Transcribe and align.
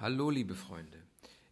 Hallo, 0.00 0.30
liebe 0.30 0.54
Freunde. 0.54 0.96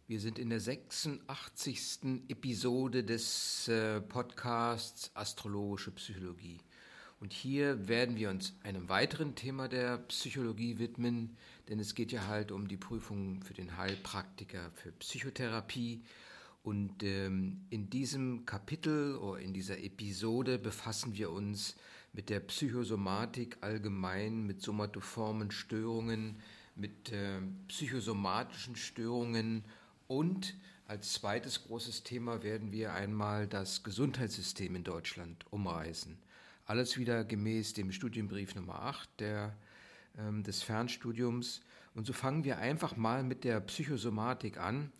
Wir 0.07 0.21
sind 0.21 0.39
in 0.39 0.49
der 0.49 0.61
86. 0.61 2.29
Episode 2.29 3.03
des 3.03 3.67
äh, 3.67 3.99
Podcasts 3.99 5.11
Astrologische 5.15 5.91
Psychologie. 5.91 6.61
Und 7.19 7.33
hier 7.33 7.89
werden 7.89 8.15
wir 8.15 8.29
uns 8.29 8.53
einem 8.63 8.87
weiteren 8.87 9.35
Thema 9.35 9.67
der 9.67 9.97
Psychologie 9.97 10.79
widmen, 10.79 11.35
denn 11.67 11.77
es 11.77 11.93
geht 11.93 12.13
ja 12.13 12.27
halt 12.27 12.53
um 12.53 12.69
die 12.69 12.77
Prüfung 12.77 13.43
für 13.43 13.53
den 13.53 13.75
Heilpraktiker 13.75 14.71
für 14.75 14.93
Psychotherapie. 14.93 16.05
Und 16.63 17.03
ähm, 17.03 17.65
in 17.69 17.89
diesem 17.89 18.45
Kapitel 18.45 19.17
oder 19.17 19.41
in 19.41 19.53
dieser 19.53 19.83
Episode 19.83 20.57
befassen 20.57 21.17
wir 21.17 21.31
uns 21.31 21.75
mit 22.13 22.29
der 22.29 22.39
Psychosomatik 22.39 23.57
allgemein, 23.59 24.45
mit 24.45 24.61
somatoformen 24.61 25.51
Störungen, 25.51 26.37
mit 26.77 27.11
äh, 27.11 27.39
psychosomatischen 27.67 28.75
Störungen 28.75 29.63
und 30.07 30.55
als 30.87 31.13
zweites 31.13 31.63
großes 31.63 32.03
Thema 32.03 32.43
werden 32.43 32.71
wir 32.71 32.93
einmal 32.93 33.45
das 33.45 33.83
Gesundheitssystem 33.83 34.73
in 34.73 34.85
Deutschland 34.85 35.45
umreißen. 35.51 36.17
Alles 36.65 36.97
wieder 36.97 37.25
gemäß 37.25 37.73
dem 37.73 37.91
Studienbrief 37.91 38.55
Nummer 38.55 38.83
8 38.83 39.09
der, 39.19 39.57
ähm, 40.17 40.43
des 40.43 40.63
Fernstudiums. 40.63 41.61
Und 41.93 42.05
so 42.05 42.13
fangen 42.13 42.45
wir 42.45 42.59
einfach 42.59 42.95
mal 42.95 43.23
mit 43.23 43.43
der 43.43 43.59
Psychosomatik 43.59 44.57
an, 44.57 44.91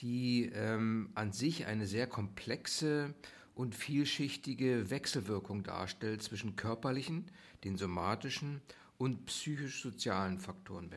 die 0.00 0.50
ähm, 0.54 1.10
an 1.14 1.32
sich 1.32 1.66
eine 1.66 1.86
sehr 1.86 2.06
komplexe 2.06 3.14
und 3.54 3.74
vielschichtige 3.74 4.90
Wechselwirkung 4.90 5.64
darstellt 5.64 6.22
zwischen 6.22 6.56
körperlichen, 6.56 7.24
den 7.64 7.76
somatischen 7.76 8.60
und 8.96 9.26
psychisch-sozialen 9.26 10.38
Faktoren. 10.38 10.90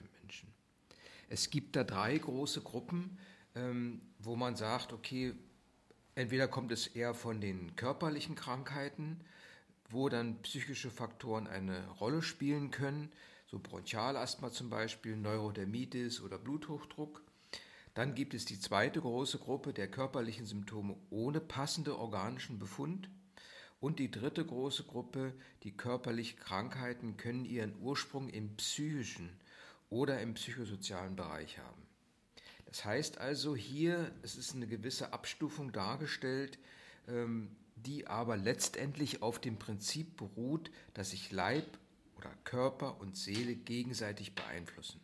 Es 1.30 1.50
gibt 1.50 1.76
da 1.76 1.84
drei 1.84 2.18
große 2.18 2.62
Gruppen, 2.62 3.18
ähm, 3.56 4.02
wo 4.20 4.36
man 4.36 4.56
sagt, 4.56 4.94
okay, 4.94 5.34
entweder 6.16 6.48
kommt 6.48 6.72
es 6.72 6.88
eher 6.88 7.14
von 7.14 7.42
den 7.42 7.76
körperlichen 7.76 8.36
Krankheiten, 8.36 9.20
wo 9.90 10.10
dann 10.10 10.42
psychische 10.42 10.92
Faktoren 10.92 11.48
eine 11.48 11.88
Rolle 12.00 12.22
spielen 12.22 12.72
können, 12.72 13.12
so 13.48 13.60
Bronchialasthma 13.60 14.52
zum 14.52 14.70
Beispiel, 14.70 15.16
Neurodermitis 15.16 16.22
oder 16.22 16.38
Bluthochdruck. 16.38 17.22
Dann 17.94 18.14
gibt 18.14 18.34
es 18.34 18.46
die 18.46 18.60
zweite 18.60 19.00
große 19.00 19.40
Gruppe 19.40 19.72
der 19.72 19.90
körperlichen 19.90 20.46
Symptome 20.46 20.98
ohne 21.10 21.40
passende 21.40 21.98
organischen 21.98 22.60
Befund. 22.60 23.10
Und 23.80 24.00
die 24.00 24.10
dritte 24.10 24.44
große 24.44 24.84
Gruppe, 24.84 25.34
die 25.64 25.72
körperlichen 25.72 26.40
Krankheiten, 26.40 27.18
können 27.18 27.46
ihren 27.46 27.74
Ursprung 27.80 28.30
im 28.30 28.56
psychischen 28.56 29.30
oder 29.96 30.20
im 30.20 30.34
psychosozialen 30.34 31.16
Bereich 31.16 31.58
haben. 31.58 31.82
Das 32.66 32.84
heißt 32.84 33.18
also 33.18 33.56
hier, 33.56 34.12
es 34.24 34.36
ist 34.36 34.54
eine 34.54 34.68
gewisse 34.68 35.14
Abstufung 35.14 35.72
dargestellt, 35.72 36.60
ähm, 37.08 37.56
die 37.78 38.06
aber 38.06 38.36
letztendlich 38.36 39.22
auf 39.22 39.40
dem 39.40 39.58
Prinzip 39.58 40.18
beruht, 40.18 40.70
dass 40.94 41.12
sich 41.12 41.32
Leib 41.32 41.66
oder 42.18 42.30
Körper 42.44 43.00
und 43.00 43.16
Seele 43.16 43.56
gegenseitig 43.56 44.36
beeinflussen. 44.36 45.00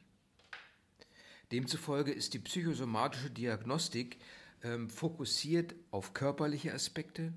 Demzufolge 1.53 2.11
ist 2.11 2.33
die 2.33 2.39
psychosomatische 2.39 3.29
Diagnostik 3.29 4.17
ähm, 4.61 4.89
fokussiert 4.89 5.73
auf 5.91 6.13
körperliche 6.13 6.73
Aspekte. 6.73 7.31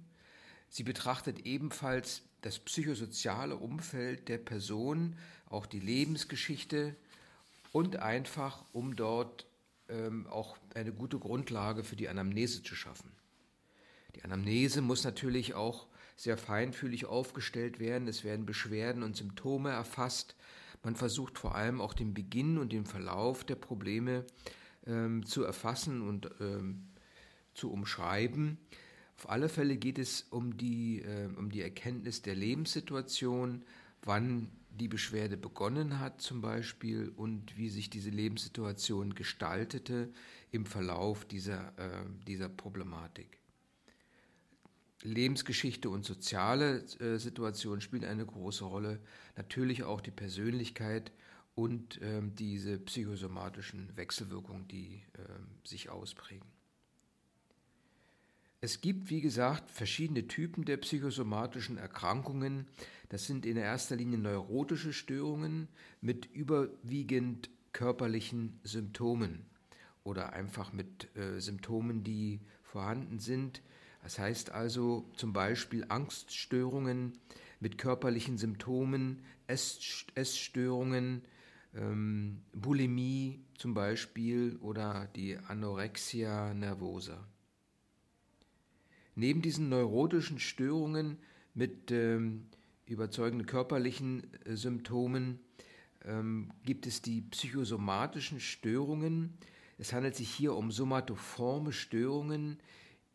Sie 0.68 0.82
betrachtet 0.82 1.46
ebenfalls 1.46 2.22
das 2.40 2.58
psychosoziale 2.58 3.56
Umfeld 3.56 4.28
der 4.28 4.38
Person, 4.38 5.16
auch 5.46 5.66
die 5.66 5.80
Lebensgeschichte 5.80 6.96
und 7.74 7.96
einfach, 7.96 8.64
um 8.72 8.94
dort 8.94 9.48
ähm, 9.88 10.28
auch 10.28 10.56
eine 10.76 10.92
gute 10.92 11.18
Grundlage 11.18 11.82
für 11.82 11.96
die 11.96 12.08
Anamnese 12.08 12.62
zu 12.62 12.76
schaffen. 12.76 13.10
Die 14.14 14.22
Anamnese 14.22 14.80
muss 14.80 15.02
natürlich 15.02 15.54
auch 15.54 15.88
sehr 16.14 16.38
feinfühlig 16.38 17.06
aufgestellt 17.06 17.80
werden. 17.80 18.06
Es 18.06 18.22
werden 18.22 18.46
Beschwerden 18.46 19.02
und 19.02 19.16
Symptome 19.16 19.70
erfasst. 19.70 20.36
Man 20.84 20.94
versucht 20.94 21.36
vor 21.36 21.56
allem 21.56 21.80
auch 21.80 21.94
den 21.94 22.14
Beginn 22.14 22.58
und 22.58 22.70
den 22.70 22.86
Verlauf 22.86 23.42
der 23.42 23.56
Probleme 23.56 24.24
ähm, 24.86 25.26
zu 25.26 25.42
erfassen 25.42 26.00
und 26.00 26.30
ähm, 26.40 26.86
zu 27.54 27.72
umschreiben. 27.72 28.56
Auf 29.16 29.28
alle 29.28 29.48
Fälle 29.48 29.78
geht 29.78 29.98
es 29.98 30.28
um 30.30 30.56
die, 30.56 31.00
äh, 31.00 31.28
um 31.36 31.50
die 31.50 31.62
Erkenntnis 31.62 32.22
der 32.22 32.36
Lebenssituation, 32.36 33.64
wann 34.02 34.48
die 34.74 34.88
Beschwerde 34.88 35.36
begonnen 35.36 36.00
hat 36.00 36.20
zum 36.20 36.40
Beispiel 36.40 37.12
und 37.16 37.56
wie 37.56 37.68
sich 37.68 37.90
diese 37.90 38.10
Lebenssituation 38.10 39.14
gestaltete 39.14 40.12
im 40.50 40.66
Verlauf 40.66 41.24
dieser, 41.24 41.68
äh, 41.78 42.04
dieser 42.26 42.48
Problematik. 42.48 43.38
Lebensgeschichte 45.02 45.90
und 45.90 46.04
soziale 46.04 46.78
äh, 46.98 47.18
Situation 47.18 47.80
spielen 47.80 48.04
eine 48.04 48.24
große 48.24 48.64
Rolle. 48.64 49.00
Natürlich 49.36 49.84
auch 49.84 50.00
die 50.00 50.10
Persönlichkeit 50.10 51.12
und 51.54 52.00
ähm, 52.02 52.34
diese 52.34 52.78
psychosomatischen 52.78 53.96
Wechselwirkungen, 53.96 54.66
die 54.66 55.02
äh, 55.12 55.68
sich 55.68 55.90
ausprägen. 55.90 56.48
Es 58.64 58.80
gibt, 58.80 59.10
wie 59.10 59.20
gesagt, 59.20 59.70
verschiedene 59.70 60.26
Typen 60.26 60.64
der 60.64 60.78
psychosomatischen 60.78 61.76
Erkrankungen. 61.76 62.66
Das 63.14 63.28
sind 63.28 63.46
in 63.46 63.56
erster 63.56 63.94
Linie 63.94 64.18
neurotische 64.18 64.92
Störungen 64.92 65.68
mit 66.00 66.26
überwiegend 66.34 67.48
körperlichen 67.70 68.58
Symptomen 68.64 69.46
oder 70.02 70.32
einfach 70.32 70.72
mit 70.72 71.16
äh, 71.16 71.38
Symptomen, 71.38 72.02
die 72.02 72.40
vorhanden 72.64 73.20
sind, 73.20 73.62
das 74.02 74.18
heißt 74.18 74.50
also 74.50 75.08
zum 75.14 75.32
Beispiel 75.32 75.86
Angststörungen 75.90 77.12
mit 77.60 77.78
körperlichen 77.78 78.36
Symptomen, 78.36 79.22
Essstörungen, 79.46 81.22
ähm, 81.76 82.42
Bulimie 82.52 83.44
zum 83.56 83.74
Beispiel 83.74 84.56
oder 84.56 85.08
die 85.14 85.36
Anorexia 85.36 86.52
nervosa. 86.52 87.24
Neben 89.14 89.40
diesen 89.40 89.68
neurotischen 89.68 90.40
Störungen 90.40 91.18
mit 91.54 91.92
ähm, 91.92 92.48
überzeugenden 92.86 93.46
körperlichen 93.46 94.24
äh, 94.44 94.56
Symptomen 94.56 95.40
ähm, 96.04 96.50
gibt 96.64 96.86
es 96.86 97.02
die 97.02 97.22
psychosomatischen 97.22 98.40
Störungen. 98.40 99.38
Es 99.78 99.92
handelt 99.92 100.14
sich 100.16 100.30
hier 100.30 100.54
um 100.54 100.70
somatoforme 100.70 101.72
Störungen, 101.72 102.58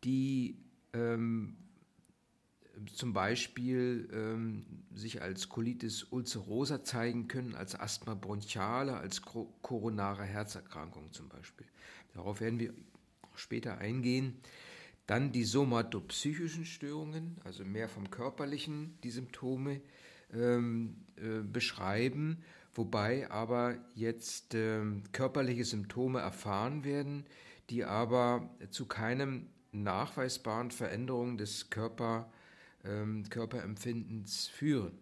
die 0.04 0.56
ähm, 0.92 1.56
zum 2.94 3.12
Beispiel 3.12 4.08
ähm, 4.12 4.64
sich 4.94 5.22
als 5.22 5.48
Colitis 5.48 6.04
ulcerosa 6.04 6.82
zeigen 6.82 7.28
können, 7.28 7.54
als 7.54 7.78
Asthma 7.78 8.14
bronchiale, 8.14 8.96
als 8.96 9.22
koronare 9.22 10.24
Herzerkrankung 10.24 11.12
zum 11.12 11.28
Beispiel. 11.28 11.66
Darauf 12.14 12.40
werden 12.40 12.58
wir 12.58 12.74
später 13.34 13.78
eingehen. 13.78 14.40
Dann 15.10 15.32
die 15.32 15.42
somatopsychischen 15.42 16.64
Störungen, 16.64 17.36
also 17.42 17.64
mehr 17.64 17.88
vom 17.88 18.12
körperlichen, 18.12 18.96
die 19.02 19.10
Symptome 19.10 19.80
ähm, 20.32 20.98
äh, 21.16 21.42
beschreiben, 21.42 22.44
wobei 22.74 23.28
aber 23.28 23.76
jetzt 23.96 24.54
ähm, 24.54 25.02
körperliche 25.10 25.64
Symptome 25.64 26.20
erfahren 26.20 26.84
werden, 26.84 27.26
die 27.70 27.84
aber 27.84 28.54
zu 28.70 28.86
keinem 28.86 29.48
nachweisbaren 29.72 30.70
Veränderungen 30.70 31.38
des 31.38 31.70
Körper, 31.70 32.32
ähm, 32.84 33.24
Körperempfindens 33.28 34.46
führen. 34.46 34.96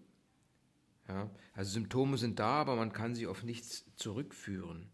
Ja? 1.06 1.28
Also 1.52 1.72
Symptome 1.72 2.16
sind 2.16 2.38
da, 2.38 2.62
aber 2.62 2.76
man 2.76 2.94
kann 2.94 3.14
sie 3.14 3.26
auf 3.26 3.42
nichts 3.42 3.84
zurückführen. 3.96 4.88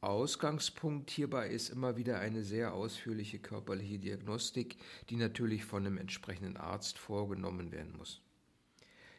Ausgangspunkt 0.00 1.10
hierbei 1.10 1.48
ist 1.48 1.68
immer 1.68 1.96
wieder 1.96 2.20
eine 2.20 2.42
sehr 2.42 2.72
ausführliche 2.72 3.38
körperliche 3.38 3.98
Diagnostik, 3.98 4.76
die 5.10 5.16
natürlich 5.16 5.64
von 5.64 5.86
einem 5.86 5.98
entsprechenden 5.98 6.56
Arzt 6.56 6.98
vorgenommen 6.98 7.70
werden 7.70 7.96
muss. 7.96 8.22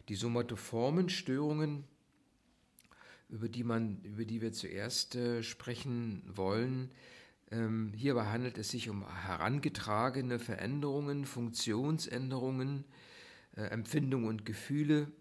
Die 0.10 0.16
somatoformen 0.16 1.10
Störungen, 1.10 1.83
über 3.30 3.48
die, 3.48 3.63
man, 3.63 4.01
über 4.04 4.25
die 4.25 4.42
wir 4.42 4.54
zuerst 4.54 5.16
äh, 5.16 5.44
sprechen 5.44 6.24
wollen, 6.25 6.92
ähm, 7.51 7.94
hierbei 7.95 8.25
handelt 8.25 8.57
es 8.57 8.69
sich 8.69 8.89
um 8.89 9.06
herangetragene 9.07 10.39
Veränderungen, 10.39 11.25
Funktionsänderungen, 11.25 12.86
äh, 13.56 13.63
Empfindungen 13.63 14.28
und 14.28 14.45
Gefühle 14.45 15.12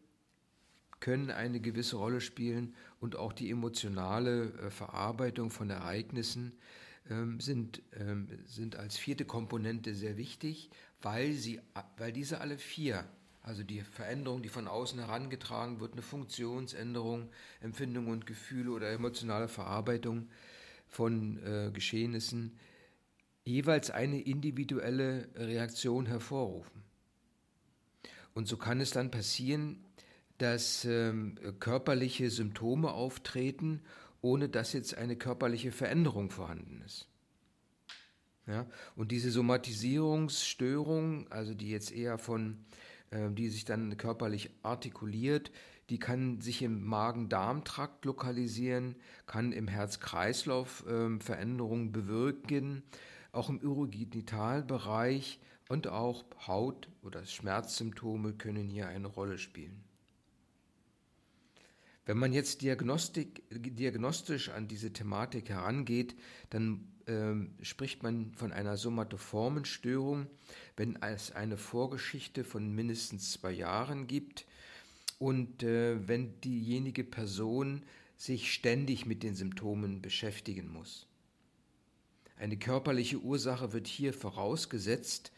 können 1.01 1.31
eine 1.31 1.61
gewisse 1.61 1.97
Rolle 1.97 2.21
spielen 2.21 2.75
und 3.01 3.17
auch 3.17 3.33
die 3.33 3.51
emotionale 3.51 4.53
äh, 4.53 4.71
Verarbeitung 4.71 5.51
von 5.51 5.71
Ereignissen 5.71 6.53
ähm, 7.09 7.41
sind, 7.41 7.83
ähm, 7.99 8.29
sind 8.47 8.77
als 8.77 8.97
vierte 8.97 9.25
Komponente 9.25 9.95
sehr 9.95 10.17
wichtig, 10.17 10.71
weil, 11.03 11.33
sie, 11.33 11.61
weil 11.97 12.13
diese 12.13 12.41
alle 12.41 12.59
vier, 12.59 13.05
also 13.43 13.63
die 13.63 13.81
Veränderung, 13.81 14.43
die 14.43 14.51
von 14.51 14.69
außen 14.69 14.99
herangetragen 14.99 15.81
wird, 15.81 15.93
eine 15.93 16.03
Funktionsänderung, 16.03 17.31
Empfindungen 17.61 18.13
und 18.13 18.27
Gefühle 18.27 18.71
oder 18.71 18.91
emotionale 18.91 19.49
Verarbeitung, 19.49 20.29
von 20.91 21.39
äh, 21.45 21.71
Geschehnissen 21.73 22.59
jeweils 23.45 23.91
eine 23.91 24.21
individuelle 24.21 25.29
Reaktion 25.37 26.07
hervorrufen. 26.07 26.83
Und 28.35 28.47
so 28.47 28.57
kann 28.57 28.81
es 28.81 28.91
dann 28.91 29.11
passieren, 29.11 29.85
dass 30.41 30.87
ähm, 30.87 31.37
körperliche 31.59 32.31
Symptome 32.31 32.93
auftreten, 32.93 33.83
ohne 34.23 34.49
dass 34.49 34.73
jetzt 34.73 34.97
eine 34.97 35.17
körperliche 35.17 35.71
Veränderung 35.71 36.31
vorhanden 36.31 36.83
ist. 36.85 37.09
Ja? 38.47 38.67
Und 38.97 39.13
diese 39.13 39.31
Somatisierungsstörung, 39.31 41.31
also 41.31 41.55
die 41.55 41.71
jetzt 41.71 41.93
eher 41.93 42.19
von, 42.19 42.65
äh, 43.11 43.31
die 43.31 43.51
sich 43.51 43.67
dann 43.67 43.97
körperlich 43.99 44.51
artikuliert, 44.63 45.53
die 45.91 45.99
kann 45.99 46.41
sich 46.41 46.63
im 46.63 46.85
Magen-Darm-Trakt 46.85 48.05
lokalisieren, 48.05 48.97
kann 49.27 49.53
im 49.53 49.69
Herz-Kreislauf 49.69 50.87
äh, 50.87 51.21
Veränderungen 51.21 51.93
bewirken, 51.93 52.83
auch 53.33 53.51
im 53.51 53.61
Urogenitalbereich 53.61 55.39
und 55.69 55.87
auch 55.87 56.25
Haut- 56.47 56.89
oder 57.03 57.27
Schmerzsymptome 57.27 58.33
können 58.33 58.69
hier 58.69 58.89
eine 58.89 59.07
Rolle 59.07 59.39
spielen. 59.39 59.85
Wenn 62.11 62.19
man 62.19 62.33
jetzt 62.33 62.63
diagnostisch 62.63 64.49
an 64.49 64.67
diese 64.67 64.93
Thematik 64.93 65.49
herangeht, 65.49 66.17
dann 66.51 66.89
ähm, 67.07 67.53
spricht 67.63 68.03
man 68.03 68.33
von 68.35 68.51
einer 68.51 68.77
somatoformen 68.77 69.65
Störung, 69.65 70.27
wenn 70.77 71.01
es 71.03 71.31
eine 71.31 71.57
Vorgeschichte 71.57 72.43
von 72.43 72.75
mindestens 72.75 73.31
zwei 73.31 73.53
Jahren 73.53 74.09
gibt 74.09 74.45
und 75.21 75.63
äh, 75.63 76.09
wenn 76.09 76.41
diejenige 76.41 77.05
Person 77.05 77.85
sich 78.17 78.53
ständig 78.53 79.07
mit 79.07 79.23
den 79.23 79.37
Symptomen 79.37 80.03
beschäftigen 80.03 80.73
muss. 80.73 81.07
Eine 82.37 82.57
körperliche 82.57 83.21
Ursache 83.21 83.73
wird 83.73 83.87
hier 83.87 84.13
vorausgesetzt 84.13 85.31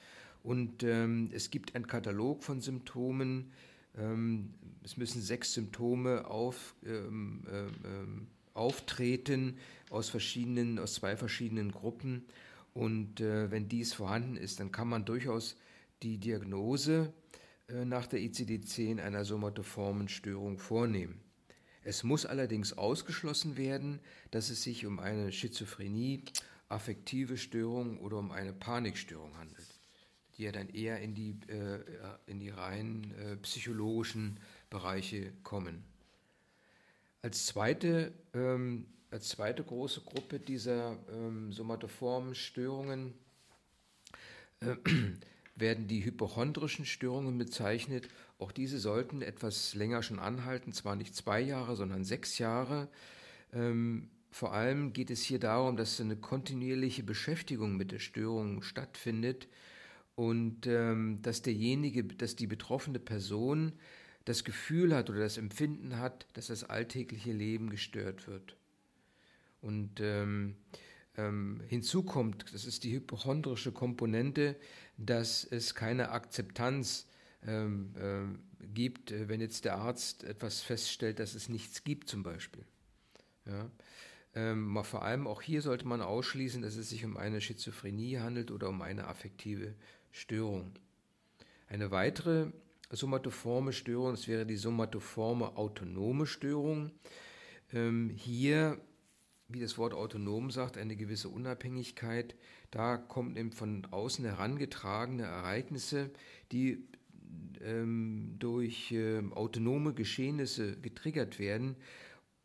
und 0.43 0.85
ähm, 0.85 1.29
es 1.35 1.51
gibt 1.51 1.75
einen 1.75 1.87
Katalog 1.87 2.43
von 2.43 2.63
Symptomen. 2.63 3.53
Ähm, 3.97 4.55
es 4.85 4.97
müssen 4.97 5.23
sechs 5.23 5.55
Symptome 5.55 6.27
auf, 6.27 6.75
ähm, 6.85 7.43
ähm 7.51 8.27
auftreten 8.55 9.57
aus 9.91 10.09
verschiedenen, 10.09 10.79
aus 10.79 10.95
zwei 10.95 11.17
verschiedenen 11.17 11.73
Gruppen. 11.73 12.27
Und 12.75 13.21
äh, 13.21 13.51
wenn 13.51 13.69
dies 13.69 13.93
vorhanden 13.93 14.37
ist, 14.37 14.61
dann 14.61 14.73
kann 14.73 14.89
man 14.89 15.05
durchaus 15.05 15.57
die 16.03 16.19
Diagnose 16.19 17.13
äh, 17.69 17.85
nach 17.85 18.07
der 18.07 18.21
ICD-10 18.21 19.01
einer 19.01 19.25
somatoformen 19.25 20.09
Störung 20.09 20.59
vornehmen. 20.59 21.21
Es 21.85 22.05
muss 22.05 22.27
allerdings 22.27 22.79
ausgeschlossen 22.79 23.57
werden, 23.57 23.99
dass 24.31 24.51
es 24.51 24.63
sich 24.63 24.87
um 24.87 25.01
eine 25.01 25.33
Schizophrenie, 25.33 26.25
affektive 26.69 27.37
Störung 27.37 27.99
oder 27.99 28.19
um 28.19 28.31
eine 28.31 28.53
Panikstörung 28.53 29.37
handelt, 29.37 29.72
die 30.43 30.47
ja 30.47 30.53
dann 30.53 30.71
eher 30.71 31.01
in 31.01 31.15
die, 31.15 31.37
äh, 31.47 31.79
in 32.27 32.41
die 32.41 32.51
rein 32.51 33.15
äh, 33.17 33.37
psychologischen 33.37 34.41
Bereiche 34.71 35.33
kommen. 35.45 35.85
Als 37.23 37.47
zweite 37.47 38.13
ähm, 38.35 38.87
als 39.13 39.29
zweite 39.29 39.63
große 39.63 40.01
Gruppe 40.01 40.41
dieser 40.41 40.97
ähm, 41.13 41.53
somatoformen 41.53 42.35
Störungen 42.35 43.13
äh, 44.61 44.75
werden 45.55 45.87
die 45.87 46.05
hypochondrischen 46.05 46.87
Störungen 46.87 47.39
bezeichnet. 47.39 48.09
Auch 48.39 48.51
diese 48.51 48.79
sollten 48.79 49.23
etwas 49.23 49.75
länger 49.75 50.03
schon 50.03 50.19
anhalten, 50.19 50.73
zwar 50.73 50.97
nicht 50.97 51.15
zwei 51.15 51.41
Jahre, 51.41 51.77
sondern 51.77 52.05
sechs 52.05 52.39
Jahre. 52.39 52.89
Ähm, 53.53 54.09
vor 54.31 54.55
allem 54.55 54.95
geht 54.95 55.11
es 55.11 55.23
hier 55.23 55.39
darum, 55.39 55.77
dass 55.77 56.01
eine 56.01 56.17
kontinuierliche 56.17 57.03
Beschäftigung 57.03 57.77
mit 57.77 57.93
der 57.93 58.01
Störung 58.01 58.63
stattfindet 58.63 59.47
und 60.15 60.67
ähm, 60.67 61.21
dass 61.23 61.43
derjenige, 61.43 62.05
dass 62.05 62.37
die 62.37 62.47
betroffene 62.47 62.99
Person 62.99 63.73
das 64.25 64.45
Gefühl 64.45 64.95
hat 64.95 65.11
oder 65.11 65.21
das 65.21 65.39
Empfinden 65.39 65.99
hat, 65.99 66.27
dass 66.35 66.47
das 66.49 66.65
alltägliche 66.65 67.33
Leben 67.33 67.71
gestört 67.71 68.29
wird. 68.29 68.57
Und 69.61 70.01
ähm, 70.01 70.57
ähm, 71.17 71.61
hinzu 71.69 72.03
kommt, 72.03 72.53
das 72.53 72.65
ist 72.65 72.85
die 72.85 72.93
hypochondrische 72.93 73.73
Komponente, 73.73 74.57
dass 74.97 75.45
es 75.45 75.75
keine 75.75 76.11
Akzeptanz 76.11 77.07
ähm, 77.47 77.95
äh, 77.97 78.67
gibt, 78.67 79.13
wenn 79.29 79.41
jetzt 79.41 79.65
der 79.65 79.77
Arzt 79.77 80.25
etwas 80.25 80.61
feststellt, 80.61 81.19
dass 81.19 81.35
es 81.35 81.49
nichts 81.49 81.85
gibt 81.85 82.09
zum 82.09 82.23
Beispiel. 82.23 82.65
Ja? 83.47 83.71
Ähm, 84.35 84.83
vor 84.85 85.03
allem 85.03 85.27
auch 85.27 85.43
hier 85.43 85.61
sollte 85.61 85.87
man 85.87 86.01
ausschließen, 86.01 86.63
dass 86.63 86.77
es 86.77 86.89
sich 86.89 87.05
um 87.05 87.17
eine 87.17 87.41
Schizophrenie 87.41 88.19
handelt 88.19 88.51
oder 88.51 88.69
um 88.69 88.81
eine 88.81 89.07
affektive 89.07 89.75
Störung. 90.13 90.73
Eine 91.69 91.91
weitere 91.91 92.53
somatoforme 92.91 93.73
Störung, 93.73 94.13
das 94.13 94.29
wäre 94.29 94.47
die 94.47 94.57
somatoforme 94.57 95.57
autonome 95.57 96.27
Störung. 96.27 96.93
Ähm, 97.73 98.11
hier 98.11 98.79
wie 99.53 99.61
das 99.61 99.79
Wort 99.79 99.95
autonom 99.95 100.51
sagt, 100.51 100.79
eine 100.79 100.97
gewisse 100.97 101.29
Unabhängigkeit. 101.29 102.35
Da 102.71 102.97
kommen 102.97 103.37
eben 103.37 103.53
von 103.53 103.87
außen 103.91 104.25
herangetragene 104.25 105.25
Ereignisse, 105.25 106.11
die 106.53 106.85
ähm, 107.63 108.37
durch 108.39 108.93
äh, 108.93 109.23
autonome 109.35 109.95
Geschehnisse 109.95 110.77
getriggert 110.81 111.39
werden. 111.39 111.77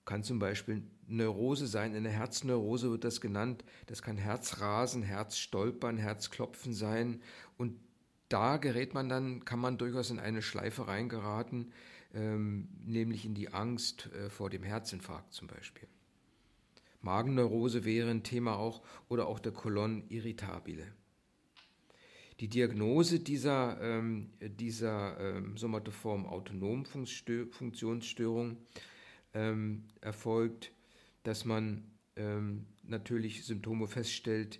Kann 0.08 0.24
zum 0.24 0.40
Beispiel 0.40 0.84
Neurose 1.08 1.68
sein, 1.68 1.94
eine 1.94 2.08
Herzneurose 2.08 2.90
wird 2.90 3.04
das 3.04 3.20
genannt. 3.20 3.66
Das 3.88 4.02
kann 4.02 4.16
Herzrasen, 4.16 5.04
Herzstolpern, 5.04 5.98
Herzklopfen 5.98 6.74
sein. 6.74 7.22
Und 7.58 7.78
da 8.30 8.56
gerät 8.56 8.94
man 8.94 9.10
dann, 9.10 9.44
kann 9.44 9.60
man 9.60 9.78
durchaus 9.78 10.10
in 10.10 10.18
eine 10.18 10.42
Schleife 10.42 10.88
reingeraten, 10.88 11.74
ähm, 12.14 12.70
nämlich 12.86 13.26
in 13.26 13.34
die 13.34 13.54
Angst 13.54 14.10
äh, 14.14 14.30
vor 14.30 14.50
dem 14.50 14.64
Herzinfarkt 14.64 15.34
zum 15.34 15.50
Beispiel. 15.50 15.90
Magenneurose 17.02 17.84
wäre 17.84 18.10
ein 18.10 18.24
Thema 18.24 18.56
auch 18.56 18.84
oder 19.10 19.28
auch 19.28 19.40
der 19.40 19.52
Kolon 19.52 20.06
irritabile. 20.08 20.88
Die 22.40 22.48
Diagnose 22.48 23.20
dieser, 23.20 23.78
ähm, 23.82 24.30
dieser 24.40 25.20
ähm, 25.20 25.58
somatoform 25.58 26.26
autonomen 26.26 26.86
Funktionsstörung 26.86 28.56
ähm, 29.38 29.84
erfolgt, 30.02 30.72
dass 31.24 31.46
man 31.46 31.84
ähm, 32.16 32.66
natürlich 32.84 33.46
Symptome 33.46 33.88
feststellt 33.88 34.60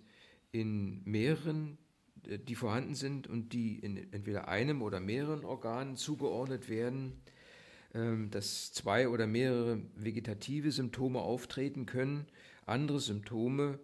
in 0.52 1.04
mehreren, 1.04 1.78
äh, 2.28 2.38
die 2.40 2.56
vorhanden 2.56 2.96
sind 2.96 3.28
und 3.28 3.54
die 3.54 3.80
in 3.80 3.98
entweder 4.14 4.48
einem 4.48 4.82
oder 4.82 5.00
mehreren 5.00 5.44
Organen 5.44 5.96
zugeordnet 5.96 6.70
werden 6.70 7.14
ähm, 7.94 8.30
dass 8.32 8.74
zwei 8.74 9.08
oder 9.08 9.28
mehrere 9.28 9.82
vegetative 9.96 10.72
Symptome 10.72 11.20
auftreten 11.20 11.86
können, 11.86 12.28
andere 12.66 13.00
Symptome 13.00 13.80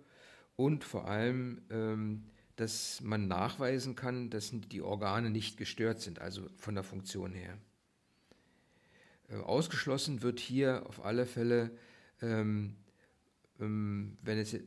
und 0.56 0.84
vor 0.84 1.08
allem, 1.08 1.62
ähm, 1.72 2.26
dass 2.56 3.02
man 3.02 3.28
nachweisen 3.28 3.96
kann, 3.96 4.30
dass 4.30 4.52
die 4.54 4.82
Organe 4.82 5.30
nicht 5.30 5.58
gestört 5.58 6.02
sind, 6.02 6.20
also 6.20 6.48
von 6.58 6.76
der 6.76 6.84
Funktion 6.84 7.34
her. 7.34 7.58
Äh, 9.34 9.38
ausgeschlossen 9.38 10.22
wird 10.22 10.40
hier 10.40 10.86
auf 10.88 11.04
alle 11.04 11.26
Fälle, 11.26 11.72
ähm, 12.22 12.76
wenn 13.58 14.38
es 14.38 14.58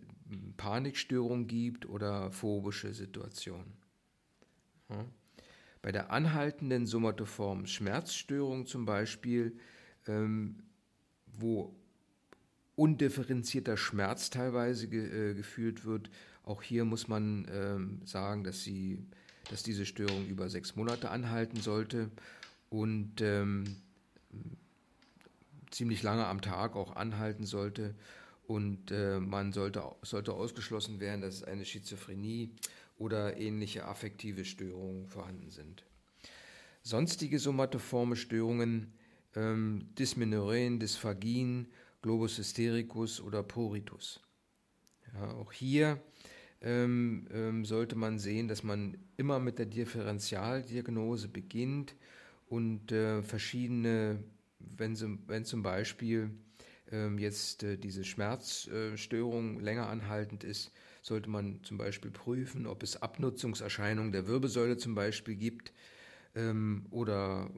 Panikstörungen 0.57 1.47
gibt 1.47 1.87
oder 1.87 2.31
phobische 2.31 2.95
Situationen. 2.95 3.73
Bei 5.83 5.93
der 5.93 6.11
anhaltenden 6.11 6.87
somatoformen 6.87 7.67
Schmerzstörung 7.67 8.67
zum 8.67 8.87
Beispiel, 8.87 9.59
ähm, 10.07 10.57
wo 11.27 11.75
undifferenzierter 12.77 13.77
Schmerz 13.77 14.31
teilweise 14.31 14.89
ge, 14.89 15.31
äh, 15.31 15.35
gefühlt 15.35 15.85
wird, 15.85 16.11
auch 16.45 16.63
hier 16.63 16.85
muss 16.85 17.09
man 17.09 17.47
ähm, 17.51 18.01
sagen, 18.05 18.45
dass, 18.45 18.63
sie, 18.63 18.99
dass 19.51 19.63
diese 19.63 19.85
Störung 19.85 20.27
über 20.27 20.49
sechs 20.49 20.77
Monate 20.77 21.11
anhalten 21.11 21.61
sollte 21.61 22.11
und 22.71 23.21
ähm, 23.21 23.65
ziemlich 25.71 26.03
lange 26.03 26.27
am 26.27 26.41
Tag 26.41 26.77
auch 26.77 26.97
anhalten 26.97 27.45
sollte. 27.45 27.95
Und 28.47 28.91
äh, 28.93 29.19
man 29.19 29.53
sollte, 29.53 29.83
sollte 30.03 30.33
ausgeschlossen 30.33 31.01
werden, 31.01 31.21
dass 31.21 31.43
eine 31.43 31.65
Schizophrenie 31.65 32.51
oder 32.97 33.37
ähnliche 33.37 33.85
affektive 33.87 34.45
Störungen 34.45 35.07
vorhanden 35.07 35.51
sind. 35.51 35.85
Sonstige 36.83 37.39
somatoforme 37.41 38.15
Störungen, 38.15 38.93
ähm, 39.35 39.89
Dysmenorrheen, 39.99 40.79
Dysphagien, 40.79 41.67
Globus 42.01 42.39
hystericus 42.39 43.21
oder 43.21 43.43
Pruritus. 43.43 44.21
Ja, 45.13 45.33
auch 45.33 45.53
hier 45.53 46.01
ähm, 46.61 47.27
ähm, 47.33 47.65
sollte 47.65 47.97
man 47.97 48.19
sehen, 48.19 48.49
dass 48.49 48.63
man 48.63 48.97
immer 49.17 49.41
mit 49.41 49.59
der 49.59 49.67
Differentialdiagnose 49.67 51.29
beginnt 51.29 51.95
und 52.49 52.93
äh, 52.93 53.23
verschiedene, 53.23 54.23
wenn, 54.77 55.21
wenn 55.27 55.45
zum 55.45 55.63
Beispiel 55.63 56.31
ähm, 56.91 57.19
jetzt 57.19 57.63
äh, 57.63 57.77
diese 57.77 58.05
Schmerzstörung 58.05 59.61
länger 59.61 59.89
anhaltend 59.89 60.45
ist, 60.45 60.73
sollte 61.03 61.31
man 61.31 61.63
zum 61.63 61.79
Beispiel 61.79 62.11
prüfen, 62.11 62.67
ob 62.67 62.83
es 62.83 63.01
Abnutzungserscheinungen 63.01 64.13
der 64.13 64.27
Wirbelsäule 64.27 64.77
zum 64.77 64.95
Beispiel 64.95 65.37
gibt 65.37 65.73
ähm, 66.35 66.87
oder 66.91 67.51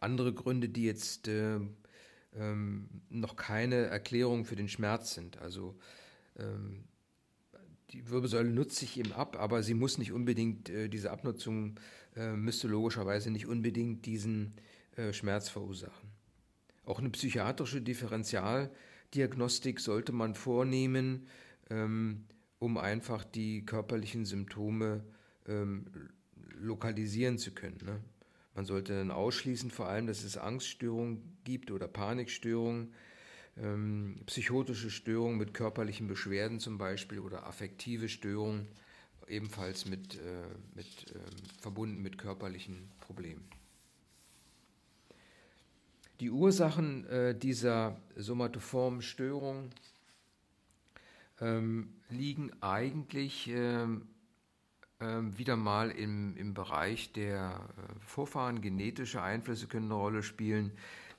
andere 0.00 0.32
Gründe, 0.32 0.68
die 0.68 0.84
jetzt 0.84 1.28
äh, 1.28 1.58
ähm, 2.34 2.88
noch 3.08 3.36
keine 3.36 3.86
Erklärung 3.86 4.44
für 4.44 4.56
den 4.56 4.68
Schmerz 4.68 5.14
sind. 5.14 5.38
Also 5.38 5.74
die 7.90 8.10
Wirbelsäule 8.10 8.50
nutzt 8.50 8.76
sich 8.76 8.98
eben 8.98 9.12
ab, 9.12 9.36
aber 9.38 9.62
sie 9.62 9.74
muss 9.74 9.98
nicht 9.98 10.12
unbedingt, 10.12 10.68
äh, 10.68 10.88
diese 10.88 11.10
Abnutzung 11.10 11.78
äh, 12.16 12.32
müsste 12.32 12.68
logischerweise 12.68 13.30
nicht 13.30 13.46
unbedingt 13.46 14.06
diesen 14.06 14.54
äh, 14.96 15.12
Schmerz 15.12 15.48
verursachen. 15.48 16.15
Auch 16.86 17.00
eine 17.00 17.10
psychiatrische 17.10 17.82
Differentialdiagnostik 17.82 19.80
sollte 19.80 20.12
man 20.12 20.34
vornehmen, 20.36 21.26
ähm, 21.68 22.24
um 22.60 22.78
einfach 22.78 23.24
die 23.24 23.66
körperlichen 23.66 24.24
Symptome 24.24 25.04
ähm, 25.48 25.86
lokalisieren 26.58 27.38
zu 27.38 27.50
können. 27.50 27.80
Ne? 27.84 28.00
Man 28.54 28.64
sollte 28.66 28.96
dann 28.96 29.10
ausschließen, 29.10 29.72
vor 29.72 29.88
allem, 29.88 30.06
dass 30.06 30.22
es 30.22 30.38
Angststörungen 30.38 31.38
gibt 31.42 31.72
oder 31.72 31.88
Panikstörungen, 31.88 32.94
ähm, 33.56 34.20
psychotische 34.26 34.90
Störungen 34.90 35.38
mit 35.38 35.54
körperlichen 35.54 36.06
Beschwerden 36.06 36.60
zum 36.60 36.78
Beispiel 36.78 37.18
oder 37.18 37.46
affektive 37.46 38.08
Störungen, 38.08 38.68
ebenfalls 39.26 39.86
mit, 39.86 40.14
äh, 40.14 40.44
mit, 40.76 40.86
verbunden 41.60 42.00
mit 42.00 42.16
körperlichen 42.16 42.92
Problemen. 43.00 43.44
Die 46.20 46.30
Ursachen 46.30 47.06
äh, 47.08 47.38
dieser 47.38 47.96
somatoformen 48.16 49.02
Störung 49.02 49.70
ähm, 51.40 51.92
liegen 52.08 52.50
eigentlich 52.62 53.48
ähm, 53.48 54.08
ähm, 54.98 55.36
wieder 55.36 55.56
mal 55.56 55.90
im, 55.90 56.34
im 56.38 56.54
Bereich 56.54 57.12
der 57.12 57.68
äh, 57.76 58.00
Vorfahren. 58.00 58.62
Genetische 58.62 59.20
Einflüsse 59.20 59.66
können 59.66 59.86
eine 59.86 60.00
Rolle 60.00 60.22
spielen. 60.22 60.72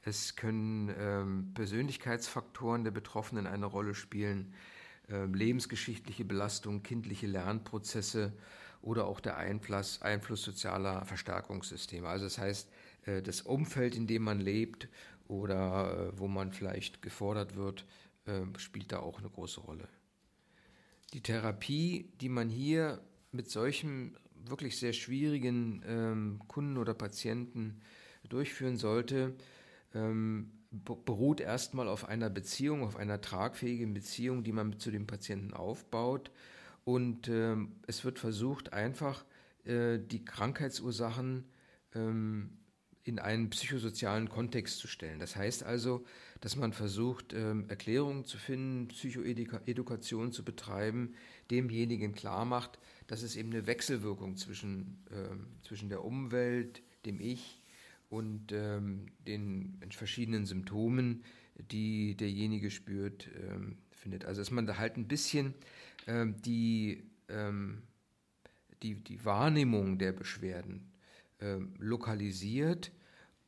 Es 0.03 0.35
können 0.35 0.91
ähm, 0.97 1.51
Persönlichkeitsfaktoren 1.53 2.83
der 2.83 2.91
Betroffenen 2.91 3.45
eine 3.45 3.67
Rolle 3.67 3.93
spielen, 3.93 4.55
ähm, 5.09 5.35
lebensgeschichtliche 5.35 6.25
Belastung, 6.25 6.81
kindliche 6.81 7.27
Lernprozesse 7.27 8.33
oder 8.81 9.05
auch 9.05 9.19
der 9.19 9.37
Einfluss, 9.37 10.01
Einfluss 10.01 10.41
sozialer 10.41 11.05
Verstärkungssysteme. 11.05 12.07
Also 12.07 12.25
das 12.25 12.39
heißt, 12.39 12.69
das 13.21 13.41
Umfeld, 13.41 13.95
in 13.95 14.07
dem 14.07 14.23
man 14.23 14.39
lebt 14.39 14.87
oder 15.27 16.11
äh, 16.13 16.19
wo 16.19 16.27
man 16.27 16.51
vielleicht 16.51 17.01
gefordert 17.01 17.55
wird, 17.55 17.85
äh, 18.25 18.41
spielt 18.57 18.91
da 18.91 18.99
auch 18.99 19.19
eine 19.19 19.29
große 19.29 19.61
Rolle. 19.61 19.87
Die 21.13 21.21
Therapie, 21.21 22.11
die 22.19 22.29
man 22.29 22.49
hier 22.49 23.01
mit 23.31 23.49
solchen 23.49 24.17
wirklich 24.45 24.77
sehr 24.77 24.93
schwierigen 24.93 25.83
ähm, 25.87 26.41
Kunden 26.47 26.77
oder 26.77 26.93
Patienten 26.93 27.81
durchführen 28.29 28.77
sollte, 28.77 29.35
ähm, 29.93 30.51
beruht 30.71 31.39
erstmal 31.39 31.87
auf 31.87 32.05
einer 32.05 32.29
Beziehung, 32.29 32.83
auf 32.83 32.97
einer 32.97 33.21
tragfähigen 33.21 33.93
Beziehung, 33.93 34.43
die 34.43 34.51
man 34.51 34.79
zu 34.79 34.91
dem 34.91 35.07
Patienten 35.07 35.53
aufbaut. 35.53 36.31
Und 36.83 37.29
ähm, 37.29 37.75
es 37.87 38.03
wird 38.05 38.19
versucht, 38.19 38.73
einfach 38.73 39.25
äh, 39.65 39.97
die 39.97 40.23
Krankheitsursachen 40.23 41.45
ähm, 41.95 42.57
in 43.07 43.19
einen 43.19 43.49
psychosozialen 43.49 44.27
Kontext 44.27 44.79
zu 44.79 44.87
stellen. 44.87 45.19
Das 45.19 45.35
heißt 45.35 45.63
also, 45.63 46.05
dass 46.41 46.55
man 46.55 46.73
versucht, 46.73 47.33
ähm, 47.33 47.65
Erklärungen 47.69 48.25
zu 48.25 48.37
finden, 48.37 48.89
Psychoedukation 48.89 50.31
zu 50.33 50.43
betreiben, 50.43 51.13
demjenigen 51.49 52.13
klar 52.13 52.43
macht, 52.43 52.79
dass 53.07 53.23
es 53.23 53.37
eben 53.37 53.51
eine 53.51 53.65
Wechselwirkung 53.65 54.35
zwischen, 54.35 54.97
ähm, 55.11 55.47
zwischen 55.61 55.87
der 55.87 56.03
Umwelt, 56.03 56.83
dem 57.05 57.21
Ich 57.21 57.61
und 58.09 58.51
ähm, 58.51 59.05
den 59.25 59.79
verschiedenen 59.89 60.45
Symptomen, 60.45 61.23
die 61.71 62.15
derjenige 62.15 62.69
spürt, 62.69 63.29
findet. 63.89 64.25
Also 64.25 64.41
dass 64.41 64.51
man 64.51 64.67
da 64.67 64.77
halt 64.77 64.95
ein 64.95 65.07
bisschen 65.07 65.55
die, 66.45 67.03
die, 68.83 68.95
die 69.03 69.25
Wahrnehmung 69.25 69.97
der 69.97 70.11
Beschwerden 70.11 70.91
lokalisiert 71.79 72.91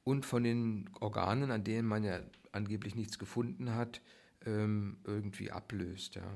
und 0.10 0.26
von 0.26 0.44
den 0.44 0.90
Organen, 1.00 1.52
an 1.52 1.64
denen 1.64 1.88
man 1.88 2.04
ja 2.04 2.20
angeblich 2.52 2.96
nichts 2.96 3.20
gefunden 3.20 3.76
hat, 3.76 4.02
ähm, 4.44 4.98
irgendwie 5.04 5.52
ablöst, 5.52 6.16
ja. 6.16 6.34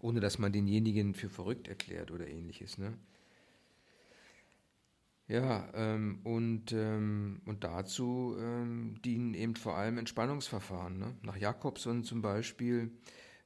Ohne 0.00 0.20
dass 0.20 0.38
man 0.38 0.52
denjenigen 0.52 1.12
für 1.14 1.28
verrückt 1.28 1.66
erklärt 1.66 2.12
oder 2.12 2.28
ähnliches. 2.28 2.78
Ne? 2.78 2.96
Ja, 5.26 5.68
ähm, 5.74 6.20
und, 6.22 6.72
ähm, 6.72 7.40
und 7.46 7.64
dazu 7.64 8.36
ähm, 8.38 8.94
dienen 9.04 9.34
eben 9.34 9.56
vor 9.56 9.76
allem 9.76 9.98
Entspannungsverfahren. 9.98 10.98
Ne? 10.98 11.16
Nach 11.22 11.36
Jakobson 11.36 12.04
zum 12.04 12.22
Beispiel, 12.22 12.92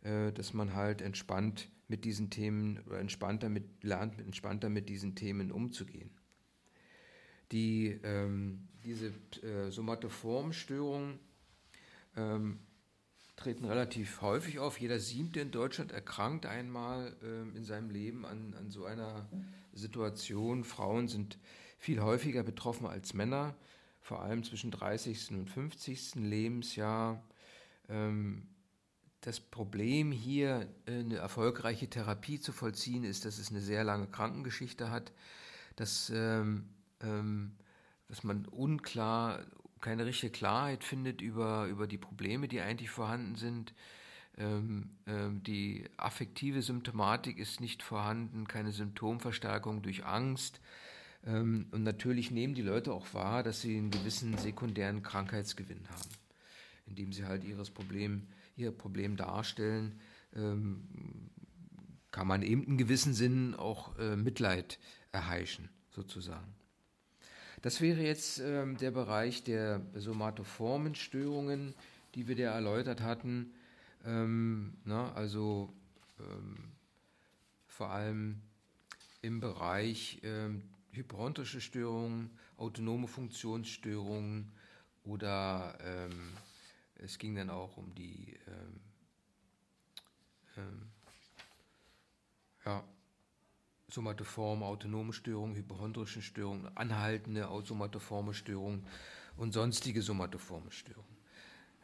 äh, 0.03 0.31
dass 0.33 0.53
man 0.53 0.75
halt 0.75 1.01
entspannt 1.01 1.71
mit 1.89 2.05
diesen 2.05 2.29
Themen 2.29 2.81
oder 2.87 2.99
entspannter 2.99 3.49
mit, 3.49 3.83
lernt, 3.83 4.21
entspannter 4.21 4.69
mit 4.69 4.91
diesen 4.91 5.15
Themen 5.15 5.51
umzugehen. 5.51 6.11
Die, 7.53 7.99
ähm, 8.03 8.69
diese 8.85 9.13
äh, 9.43 9.71
Somatoformstörungen 9.71 11.19
ähm, 12.17 12.61
treten 13.37 13.65
relativ 13.65 14.21
häufig 14.21 14.59
auf. 14.59 14.81
Jeder 14.81 14.99
siebte 14.99 15.41
in 15.41 15.51
Deutschland 15.51 15.93
erkrankt 15.93 16.47
einmal 16.47 17.17
ähm, 17.23 17.57
in 17.57 17.65
seinem 17.65 17.91
Leben 17.91 18.27
an, 18.27 18.55
an 18.59 18.71
so 18.71 18.85
einer 18.85 19.29
Situation. 19.73 20.65
Frauen 20.65 21.09
sind 21.09 21.39
viel 21.79 22.01
häufiger 22.01 22.43
betroffen 22.43 22.87
als 22.87 23.15
Männer, 23.15 23.55
vor 24.01 24.23
allem 24.23 24.45
zwischen 24.45 24.71
30. 24.71 25.31
und 25.31 25.49
50. 25.49 26.17
Lebensjahr. 26.17 27.23
Ähm, 27.89 28.47
das 29.23 29.41
Problem 29.41 30.13
hier, 30.13 30.69
äh, 30.87 31.01
eine 31.01 31.17
erfolgreiche 31.17 31.89
Therapie 31.89 32.41
zu 32.41 32.53
vollziehen, 32.53 33.05
ist, 33.05 33.25
dass 33.25 33.39
es 33.39 33.51
eine 33.51 33.61
sehr 33.61 33.85
lange 33.85 34.07
Krankengeschichte 34.07 34.91
hat, 34.91 35.13
dass 35.77 36.11
ähm, 36.15 36.69
ähm, 37.03 37.53
dass 38.11 38.25
man 38.25 38.45
unklar, 38.47 39.47
keine 39.81 40.05
richtige 40.05 40.33
Klarheit 40.33 40.83
findet 40.85 41.23
über, 41.23 41.67
über 41.67 41.87
die 41.87 41.97
Probleme, 41.97 42.49
die 42.49 42.61
eigentlich 42.61 42.91
vorhanden 42.91 43.37
sind. 43.37 43.73
Ähm, 44.37 44.91
ähm, 45.07 45.43
die 45.45 45.89
affektive 45.97 46.61
Symptomatik 46.61 47.39
ist 47.39 47.61
nicht 47.61 47.83
vorhanden, 47.83 48.49
keine 48.49 48.73
Symptomverstärkung 48.73 49.83
durch 49.83 50.05
Angst. 50.05 50.61
Ähm, 51.25 51.67
und 51.71 51.85
natürlich 51.85 52.33
nehmen 52.33 52.55
die 52.55 52.63
Leute 52.63 52.93
auch 52.93 53.15
wahr, 53.15 53.45
dass 53.45 53.61
sie 53.61 53.79
einen 53.79 53.93
gewissen 53.93 54.37
sekundären 54.39 55.03
Krankheitsgewinn 55.03 55.89
haben, 55.89 56.11
indem 56.87 57.13
sie 57.13 57.25
halt 57.25 57.45
ihres 57.45 57.71
Problem, 57.71 58.27
ihr 58.57 58.73
Problem 58.73 59.17
darstellen. 59.17 60.01
Ähm, 60.35 61.31
kann 62.11 62.27
man 62.27 62.43
eben 62.43 62.65
in 62.65 62.77
gewissem 62.77 63.13
Sinn 63.13 63.55
auch 63.55 63.97
äh, 63.99 64.17
Mitleid 64.17 64.81
erheischen, 65.13 65.69
sozusagen. 65.91 66.60
Das 67.63 67.81
wäre 67.81 68.01
jetzt 68.01 68.39
ähm, 68.39 68.77
der 68.79 68.91
Bereich 68.91 69.43
der 69.43 69.83
somatoformen 69.95 70.95
Störungen, 70.95 71.75
die 72.15 72.27
wir 72.27 72.37
da 72.37 72.55
erläutert 72.55 73.03
hatten. 73.03 73.53
Ähm, 74.05 74.75
na, 74.85 75.13
also 75.13 75.71
ähm, 76.19 76.57
vor 77.67 77.91
allem 77.91 78.41
im 79.21 79.41
Bereich 79.41 80.21
ähm, 80.23 80.63
hyperontrische 80.93 81.61
Störungen, 81.61 82.31
autonome 82.57 83.07
Funktionsstörungen 83.07 84.51
oder 85.05 85.79
ähm, 85.83 86.33
es 86.97 87.19
ging 87.19 87.35
dann 87.35 87.51
auch 87.51 87.77
um 87.77 87.95
die 87.95 88.39
ähm, 88.47 88.81
ja, 92.65 92.85
somatoforme 93.91 94.65
autonome 94.65 95.13
Störungen, 95.13 95.57
hypochondrischen 95.57 96.23
Störungen, 96.23 96.69
anhaltende 96.77 97.49
somatoforme 97.65 98.35
Störungen 98.35 98.85
und 99.37 99.53
sonstige 99.53 100.03
somatoforme 100.03 100.71
Störungen, 100.71 101.17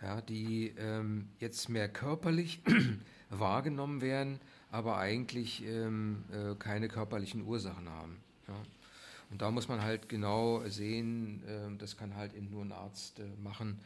ja, 0.02 0.20
die 0.20 0.74
ähm, 0.78 1.28
jetzt 1.38 1.68
mehr 1.68 1.88
körperlich 1.88 2.62
wahrgenommen 3.30 4.00
werden, 4.00 4.40
aber 4.70 4.98
eigentlich 4.98 5.64
ähm, 5.64 6.24
äh, 6.32 6.54
keine 6.56 6.88
körperlichen 6.88 7.42
Ursachen 7.42 7.88
haben. 7.88 8.18
Ja. 8.48 8.54
Und 9.30 9.42
da 9.42 9.50
muss 9.50 9.68
man 9.68 9.82
halt 9.82 10.08
genau 10.08 10.62
sehen, 10.68 11.42
äh, 11.46 11.76
das 11.78 11.96
kann 11.96 12.14
halt 12.14 12.34
eben 12.34 12.50
nur 12.50 12.64
ein 12.64 12.72
Arzt 12.72 13.18
äh, 13.18 13.24
machen, 13.42 13.80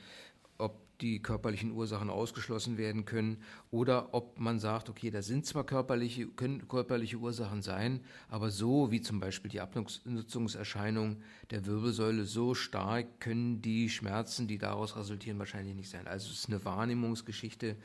ob 0.58 0.74
die 1.00 1.22
körperlichen 1.22 1.72
Ursachen 1.72 2.10
ausgeschlossen 2.10 2.78
werden 2.78 3.04
können 3.04 3.38
oder 3.70 4.14
ob 4.14 4.38
man 4.38 4.58
sagt, 4.58 4.88
okay, 4.88 5.10
da 5.10 5.22
sind 5.22 5.46
zwar 5.46 5.64
körperliche, 5.64 6.26
können 6.28 6.68
körperliche 6.68 7.16
Ursachen 7.16 7.62
sein, 7.62 8.00
aber 8.28 8.50
so 8.50 8.90
wie 8.90 9.00
zum 9.00 9.20
Beispiel 9.20 9.50
die 9.50 9.60
Abnutzungserscheinung 9.60 11.22
der 11.50 11.66
Wirbelsäule, 11.66 12.24
so 12.24 12.54
stark 12.54 13.20
können 13.20 13.62
die 13.62 13.88
Schmerzen, 13.88 14.46
die 14.46 14.58
daraus 14.58 14.96
resultieren, 14.96 15.38
wahrscheinlich 15.38 15.74
nicht 15.74 15.90
sein. 15.90 16.06
Also 16.06 16.30
es 16.30 16.40
ist 16.40 16.48
eine 16.48 16.64
Wahrnehmungsgeschichte. 16.64 17.76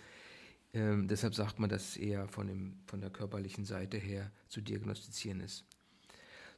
Ähm, 0.73 1.07
deshalb 1.07 1.35
sagt 1.35 1.59
man, 1.59 1.69
dass 1.69 1.89
es 1.89 1.97
eher 1.97 2.27
von, 2.27 2.47
dem, 2.47 2.73
von 2.85 2.99
der 2.99 3.09
körperlichen 3.09 3.63
Seite 3.63 3.97
her 3.97 4.31
zu 4.49 4.61
diagnostizieren 4.61 5.39
ist. 5.39 5.65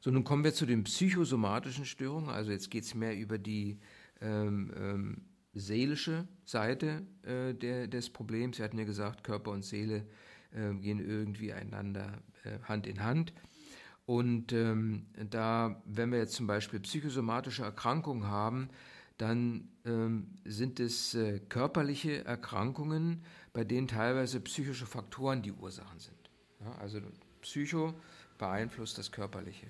So, 0.00 0.10
nun 0.10 0.24
kommen 0.24 0.44
wir 0.44 0.54
zu 0.54 0.66
den 0.66 0.84
psychosomatischen 0.84 1.84
Störungen. 1.84 2.30
Also 2.30 2.50
jetzt 2.50 2.70
geht 2.70 2.84
es 2.84 2.94
mehr 2.94 3.16
über 3.16 3.38
die 3.38 3.78
ähm, 4.20 4.72
ähm, 4.76 5.22
seelische 5.60 6.26
Seite 6.44 7.06
äh, 7.22 7.54
der, 7.54 7.86
des 7.86 8.10
Problems. 8.10 8.58
Wir 8.58 8.64
hatten 8.64 8.78
ja 8.78 8.84
gesagt, 8.84 9.24
Körper 9.24 9.50
und 9.50 9.64
Seele 9.64 10.06
äh, 10.52 10.74
gehen 10.74 11.00
irgendwie 11.00 11.52
einander 11.52 12.22
äh, 12.44 12.58
Hand 12.64 12.86
in 12.86 13.02
Hand. 13.02 13.32
Und 14.06 14.52
ähm, 14.52 15.06
da, 15.30 15.82
wenn 15.84 16.10
wir 16.10 16.18
jetzt 16.18 16.34
zum 16.34 16.46
Beispiel 16.46 16.80
psychosomatische 16.80 17.62
Erkrankungen 17.62 18.26
haben, 18.26 18.70
dann 19.18 19.68
ähm, 19.84 20.28
sind 20.44 20.80
es 20.80 21.14
äh, 21.14 21.40
körperliche 21.40 22.24
Erkrankungen, 22.24 23.22
bei 23.52 23.64
denen 23.64 23.88
teilweise 23.88 24.40
psychische 24.40 24.86
Faktoren 24.86 25.42
die 25.42 25.52
Ursachen 25.52 25.98
sind. 25.98 26.30
Ja, 26.60 26.72
also 26.78 27.00
Psycho 27.42 27.94
beeinflusst 28.38 28.96
das 28.96 29.12
Körperliche. 29.12 29.66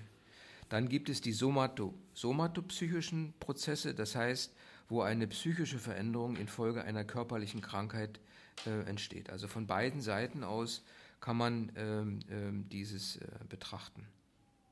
Dann 0.69 0.89
gibt 0.89 1.09
es 1.09 1.21
die 1.21 1.33
somato, 1.33 1.95
somatopsychischen 2.13 3.33
Prozesse, 3.41 3.95
das 3.95 4.15
heißt, 4.15 4.55
wo 4.89 5.03
eine 5.03 5.27
psychische 5.27 5.79
Veränderung 5.79 6.37
infolge 6.37 6.83
einer 6.83 7.05
körperlichen 7.05 7.61
Krankheit 7.61 8.21
äh, 8.67 8.89
entsteht. 8.89 9.31
Also 9.31 9.49
von 9.49 9.67
beiden 9.67 10.01
Seiten 10.01 10.45
aus 10.45 10.83
kann 11.21 11.37
man 11.37 11.73
ähm, 11.77 12.21
ähm, 12.31 12.69
dieses 12.69 13.17
äh, 13.17 13.27
betrachten. 13.49 14.07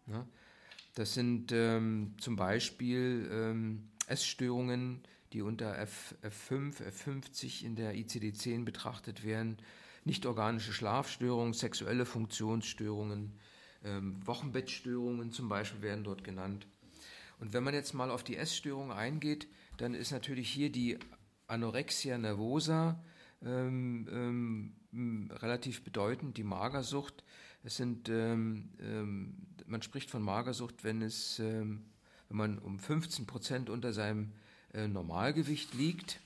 Ja? 0.07 0.27
Das 0.95 1.15
sind 1.15 1.53
ähm, 1.53 2.15
zum 2.19 2.37
Beispiel 2.37 3.29
ähm, 3.31 3.89
Essstörungen, 4.07 5.03
die 5.33 5.43
unter 5.43 5.79
F, 5.79 6.15
F5, 6.23 6.83
F50 6.83 7.65
in 7.65 7.77
der 7.77 7.95
ICD-10 7.95 8.65
betrachtet 8.65 9.25
werden, 9.25 9.59
nicht 10.05 10.25
organische 10.25 10.73
Schlafstörungen, 10.73 11.53
sexuelle 11.53 12.07
Funktionsstörungen, 12.07 13.33
ähm, 13.85 14.27
Wochenbettstörungen 14.27 15.33
zum 15.33 15.49
Beispiel 15.49 15.83
werden 15.83 16.05
dort 16.05 16.25
genannt. 16.25 16.67
Und 17.39 17.53
wenn 17.53 17.65
man 17.65 17.75
jetzt 17.75 17.93
mal 17.93 18.11
auf 18.11 18.25
die 18.25 18.37
Essstörung 18.37 18.93
eingeht, 18.93 19.49
dann 19.77 19.95
ist 19.95 20.11
natürlich 20.11 20.51
hier 20.51 20.71
die 20.71 20.99
Anorexia 21.47 22.19
nervosa 22.19 23.03
ähm, 23.45 24.73
ähm, 24.93 25.31
relativ 25.33 25.85
bedeutend, 25.85 26.37
die 26.37 26.45
Magersucht. 26.45 27.25
Es 27.63 27.77
sind, 27.77 28.09
ähm, 28.09 28.71
ähm 28.81 29.35
man 29.67 29.83
spricht 29.83 30.11
von 30.11 30.23
Magersucht, 30.23 30.85
wenn 30.85 31.03
es, 31.03 31.39
ähm, 31.41 31.87
wenn 32.29 32.37
man 32.37 32.59
um 32.59 32.79
15 32.79 33.27
Prozent 33.27 33.69
unter 33.69 33.93
seinem 33.93 34.33
äh, 34.73 34.87
Normalgewicht 34.87 35.75
liegt 35.75 36.21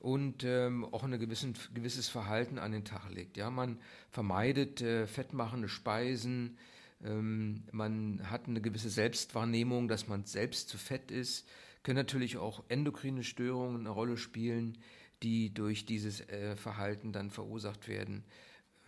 und 0.00 0.44
ähm, 0.44 0.84
auch 0.84 1.04
ein 1.04 1.18
gewissen, 1.18 1.54
gewisses 1.72 2.08
Verhalten 2.08 2.58
an 2.58 2.72
den 2.72 2.84
Tag 2.84 3.08
legt. 3.10 3.36
Ja, 3.36 3.50
man 3.50 3.78
vermeidet 4.10 4.82
äh, 4.82 5.06
fettmachende 5.06 5.68
Speisen, 5.68 6.58
ähm, 7.04 7.62
man 7.70 8.20
hat 8.30 8.48
eine 8.48 8.60
gewisse 8.60 8.90
Selbstwahrnehmung, 8.90 9.88
dass 9.88 10.08
man 10.08 10.24
selbst 10.24 10.68
zu 10.68 10.78
fett 10.78 11.10
ist, 11.10 11.46
können 11.84 11.98
natürlich 11.98 12.38
auch 12.38 12.64
endokrine 12.68 13.22
Störungen 13.22 13.80
eine 13.80 13.90
Rolle 13.90 14.16
spielen, 14.16 14.78
die 15.22 15.54
durch 15.54 15.86
dieses 15.86 16.20
äh, 16.28 16.56
Verhalten 16.56 17.12
dann 17.12 17.30
verursacht 17.30 17.86
werden. 17.86 18.24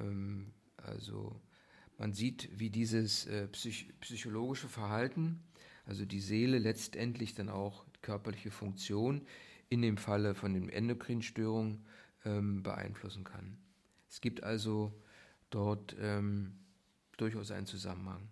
Ähm, 0.01 0.53
also 0.77 1.41
man 1.99 2.13
sieht, 2.13 2.51
wie 2.59 2.71
dieses 2.71 3.27
äh, 3.27 3.47
psych 3.49 3.93
psychologische 4.01 4.69
Verhalten, 4.69 5.43
also 5.85 6.05
die 6.05 6.21
Seele 6.21 6.59
letztendlich 6.59 7.35
dann 7.35 7.49
auch 7.49 7.85
körperliche 8.03 8.51
Funktion 8.51 9.23
in 9.69 9.83
dem 9.83 9.97
Falle 9.97 10.35
von 10.35 10.55
den 10.55 10.69
Endokrinstörungen 10.69 11.85
ähm, 12.25 12.63
beeinflussen 12.63 13.25
kann. 13.25 13.59
Es 14.09 14.21
gibt 14.21 14.43
also 14.43 14.93
dort 15.51 15.97
ähm, 16.01 16.53
durchaus 17.17 17.51
einen 17.51 17.67
Zusammenhang. 17.67 18.29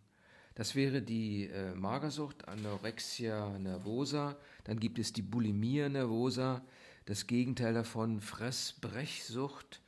Das 0.55 0.75
wäre 0.75 1.03
die 1.03 1.49
äh, 1.49 1.75
Magersucht, 1.75 2.47
Anorexia 2.47 3.59
nervosa. 3.59 4.37
Dann 4.64 4.79
gibt 4.79 4.99
es 4.99 5.12
die 5.12 5.23
Bulimia 5.23 5.88
nervosa, 5.88 6.62
das 7.07 7.27
Gegenteil 7.27 7.75
davon, 7.75 8.21
Fressbrechsucht. 8.21 9.83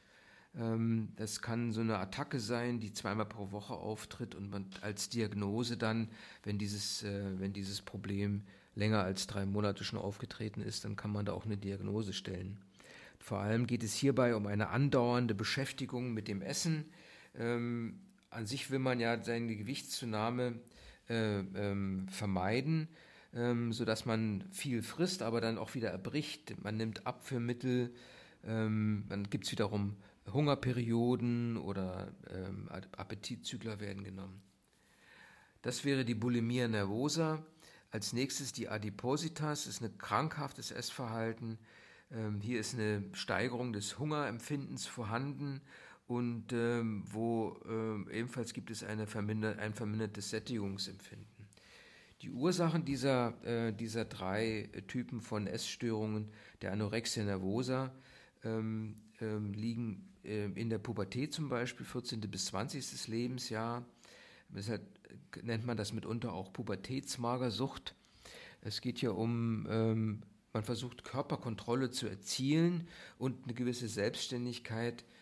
Ähm, 0.57 1.13
das 1.17 1.41
kann 1.41 1.73
so 1.73 1.83
eine 1.83 1.99
Attacke 1.99 2.41
sein, 2.41 2.81
die 2.81 2.93
zweimal 2.93 3.27
pro 3.27 3.53
Woche 3.53 3.75
auftritt 3.75 4.35
und 4.35 4.51
man 4.51 4.67
als 4.81 5.09
Diagnose 5.09 5.77
dann, 5.77 6.09
wenn 6.43 6.59
dieses, 6.59 7.05
äh, 7.05 7.39
wenn 7.39 7.53
dieses 7.53 7.81
Problem 7.83 8.43
länger 8.75 9.03
als 9.03 9.27
drei 9.27 9.47
Monate 9.47 9.85
schon 9.85 9.99
aufgetreten 9.99 10.61
ist, 10.61 10.85
dann 10.85 10.97
kann 10.97 11.13
man 11.13 11.27
da 11.27 11.33
auch 11.33 11.47
eine 11.47 11.57
Diagnose 11.57 12.13
stellen. 12.13 12.59
Vor 13.19 13.39
allem 13.39 13.67
geht 13.67 13.83
es 13.83 13.95
hierbei 13.95 14.35
um 14.35 14.47
eine 14.47 14.69
andauernde 14.69 15.35
Beschäftigung 15.35 16.13
mit 16.13 16.29
dem 16.29 16.43
Essen. 16.43 16.87
Ähm, 17.35 18.01
an 18.37 18.47
sich 18.47 18.71
will 18.71 18.79
man 18.79 19.01
ja 19.01 19.23
seine 19.23 19.57
Gewichtszunahme 19.57 20.61
äh, 21.09 21.39
ähm, 21.39 22.07
vermeiden, 22.11 22.89
ähm, 23.35 23.73
sodass 23.73 24.05
man 24.05 24.45
viel 24.53 24.83
frisst, 24.83 25.23
aber 25.23 25.41
dann 25.41 25.57
auch 25.57 25.75
wieder 25.75 25.91
erbricht. 25.91 26.63
Man 26.63 26.77
nimmt 26.77 27.07
Abführmittel, 27.07 27.95
ähm, 28.45 29.07
dann 29.09 29.31
gibt 29.31 29.47
es 29.47 29.53
wiederum 29.53 29.97
Hungerperioden 30.31 31.57
oder 31.57 32.13
ähm, 32.31 32.69
Appetitzügler 32.69 33.81
werden 33.81 34.05
genommen. 34.05 34.43
Das 35.63 35.87
wäre 35.87 36.05
die 36.05 36.15
Bulimia 36.15 36.69
nervosa. 36.69 37.43
Als 37.91 38.13
nächstes 38.13 38.53
die 38.53 38.69
Adipositas, 38.69 39.65
das 39.65 39.77
ist 39.77 39.83
ein 39.83 39.97
krankhaftes 39.97 40.73
Essverhalten. 40.73 41.59
Ähm, 42.11 42.41
hier 42.43 42.61
ist 42.61 42.75
eine 42.75 43.03
Steigerung 43.15 43.73
des 43.73 43.99
Hungerempfindens 43.99 44.87
vorhanden 44.87 45.63
und 46.07 46.53
ähm, 46.53 47.03
wo 47.11 47.59
äh, 47.69 48.19
ebenfalls 48.19 48.53
gibt 48.53 48.71
es 48.71 48.85
eine 48.85 49.07
verminder, 49.07 49.59
ein 49.59 49.75
vermindertes 49.75 50.31
Sättigungsempfinden. 50.31 51.27
Die 52.23 52.31
Ursachen 52.31 52.85
dieser, 52.85 53.35
äh, 53.45 53.73
dieser 53.73 54.05
drei 54.05 54.71
Typen 54.87 55.21
von 55.21 55.47
Essstörungen, 55.47 56.31
der 56.63 56.73
Anorexia 56.73 57.25
nervosa, 57.25 57.93
ähm, 58.45 58.95
ähm, 59.21 59.53
liegen 59.53 60.09
äh, 60.25 60.47
in 60.47 60.71
der 60.71 60.79
Pubertät 60.79 61.33
zum 61.33 61.49
Beispiel, 61.49 61.85
14. 61.85 62.21
bis 62.21 62.47
20. 62.47 63.09
Lebensjahr. 63.09 63.85
Deshalb 64.49 64.83
nennt 65.43 65.67
man 65.67 65.77
das 65.77 65.93
mitunter 65.93 66.33
auch 66.33 66.53
Pubertätsmagersucht. 66.53 67.95
Es 68.61 68.81
geht 68.81 68.99
hier 68.99 69.17
um, 69.17 69.67
ähm, 69.69 70.23
man 70.53 70.63
versucht 70.63 71.05
Körperkontrolle 71.05 71.91
zu 71.91 72.07
erzielen 72.07 72.89
und 73.19 73.45
eine 73.45 73.55
gewisse 73.55 73.89
Selbstständigkeit 73.89 75.03
ähm, 75.03 75.16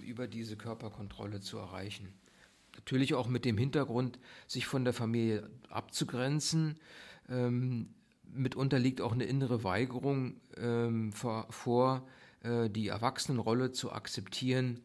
über 0.00 0.26
diese 0.26 0.56
Körperkontrolle 0.56 1.40
zu 1.40 1.58
erreichen. 1.58 2.12
Natürlich 2.74 3.14
auch 3.14 3.28
mit 3.28 3.44
dem 3.44 3.58
Hintergrund, 3.58 4.18
sich 4.46 4.66
von 4.66 4.84
der 4.84 4.94
Familie 4.94 5.48
abzugrenzen. 5.68 6.78
Ähm, 7.28 7.90
mitunter 8.32 8.78
liegt 8.78 9.00
auch 9.00 9.12
eine 9.12 9.24
innere 9.24 9.62
Weigerung 9.62 10.40
ähm, 10.56 11.12
vor, 11.12 12.06
äh, 12.42 12.70
die 12.70 12.88
Erwachsenenrolle 12.88 13.72
zu 13.72 13.92
akzeptieren. 13.92 14.80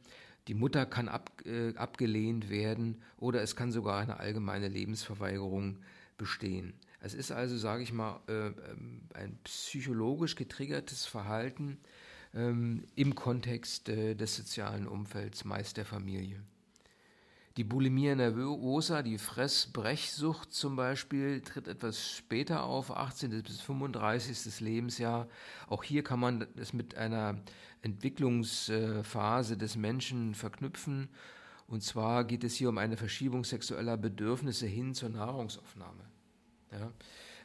Die 0.47 0.53
Mutter 0.53 0.85
kann 0.85 1.07
ab, 1.09 1.31
äh, 1.45 1.75
abgelehnt 1.75 2.49
werden 2.49 3.01
oder 3.17 3.41
es 3.41 3.55
kann 3.55 3.71
sogar 3.71 3.99
eine 3.99 4.19
allgemeine 4.19 4.67
Lebensverweigerung 4.67 5.79
bestehen. 6.17 6.73
Es 6.99 7.13
ist 7.13 7.31
also, 7.31 7.57
sage 7.57 7.83
ich 7.83 7.93
mal, 7.93 8.21
äh, 8.27 8.47
ähm, 8.47 9.01
ein 9.13 9.37
psychologisch 9.43 10.35
getriggertes 10.35 11.05
Verhalten, 11.05 11.77
ähm, 12.33 12.83
im 12.95 13.15
Kontext 13.15 13.89
äh, 13.89 14.15
des 14.15 14.35
sozialen 14.35 14.87
Umfelds, 14.87 15.45
meist 15.45 15.77
der 15.77 15.85
Familie. 15.85 16.41
Die 17.57 17.63
Bulimia 17.63 18.13
nervosa, 18.13 19.01
die 19.01 19.17
Fressbrechsucht 19.17 20.53
zum 20.53 20.75
Beispiel, 20.75 21.41
tritt 21.41 21.67
etwas 21.67 22.11
später 22.11 22.63
auf, 22.63 22.95
18. 22.95 23.41
bis 23.41 23.61
35. 23.61 24.59
Lebensjahr. 24.59 25.27
Auch 25.67 25.83
hier 25.83 26.03
kann 26.03 26.19
man 26.19 26.45
es 26.55 26.73
mit 26.73 26.93
einer 26.95 27.39
Entwicklungsphase 27.81 29.57
des 29.57 29.75
Menschen 29.75 30.35
verknüpfen. 30.35 31.09
Und 31.65 31.81
zwar 31.81 32.25
geht 32.25 32.43
es 32.43 32.53
hier 32.53 32.69
um 32.69 32.77
eine 32.77 32.95
Verschiebung 32.95 33.43
sexueller 33.43 33.97
Bedürfnisse 33.97 34.67
hin 34.67 34.93
zur 34.93 35.09
Nahrungsaufnahme. 35.09 36.03
Ja? 36.71 36.91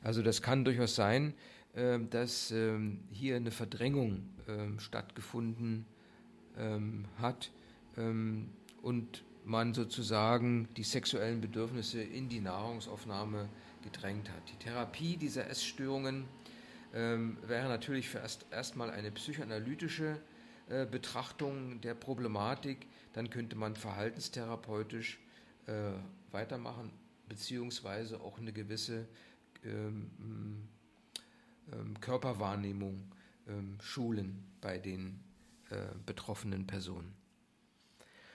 Also 0.02 0.20
das 0.20 0.42
kann 0.42 0.66
durchaus 0.66 0.94
sein, 0.94 1.32
dass 1.74 2.50
ähm, 2.50 3.00
hier 3.10 3.36
eine 3.36 3.50
Verdrängung 3.50 4.28
ähm, 4.46 4.78
stattgefunden 4.78 5.86
hat 7.16 7.50
und 8.82 9.24
man 9.44 9.74
sozusagen 9.74 10.68
die 10.76 10.82
sexuellen 10.82 11.40
Bedürfnisse 11.40 12.02
in 12.02 12.28
die 12.28 12.40
Nahrungsaufnahme 12.40 13.48
gedrängt 13.82 14.30
hat. 14.30 14.42
Die 14.50 14.64
Therapie 14.64 15.16
dieser 15.16 15.48
Essstörungen 15.48 16.24
ähm, 16.94 17.38
wäre 17.46 17.68
natürlich 17.68 18.08
für 18.08 18.18
erst 18.18 18.46
erstmal 18.50 18.90
eine 18.90 19.10
psychoanalytische 19.10 20.20
äh, 20.68 20.86
Betrachtung 20.86 21.80
der 21.80 21.94
Problematik. 21.94 22.86
Dann 23.12 23.30
könnte 23.30 23.56
man 23.56 23.74
verhaltenstherapeutisch 23.74 25.18
äh, 25.66 25.72
weitermachen, 26.30 26.90
beziehungsweise 27.28 28.20
auch 28.20 28.38
eine 28.38 28.52
gewisse 28.52 29.08
ähm, 29.64 30.10
ähm, 30.20 30.68
Körperwahrnehmung 32.00 33.12
ähm, 33.48 33.78
schulen 33.80 34.44
bei 34.60 34.78
den 34.78 35.20
äh, 35.70 35.76
betroffenen 36.04 36.66
Personen. 36.66 37.14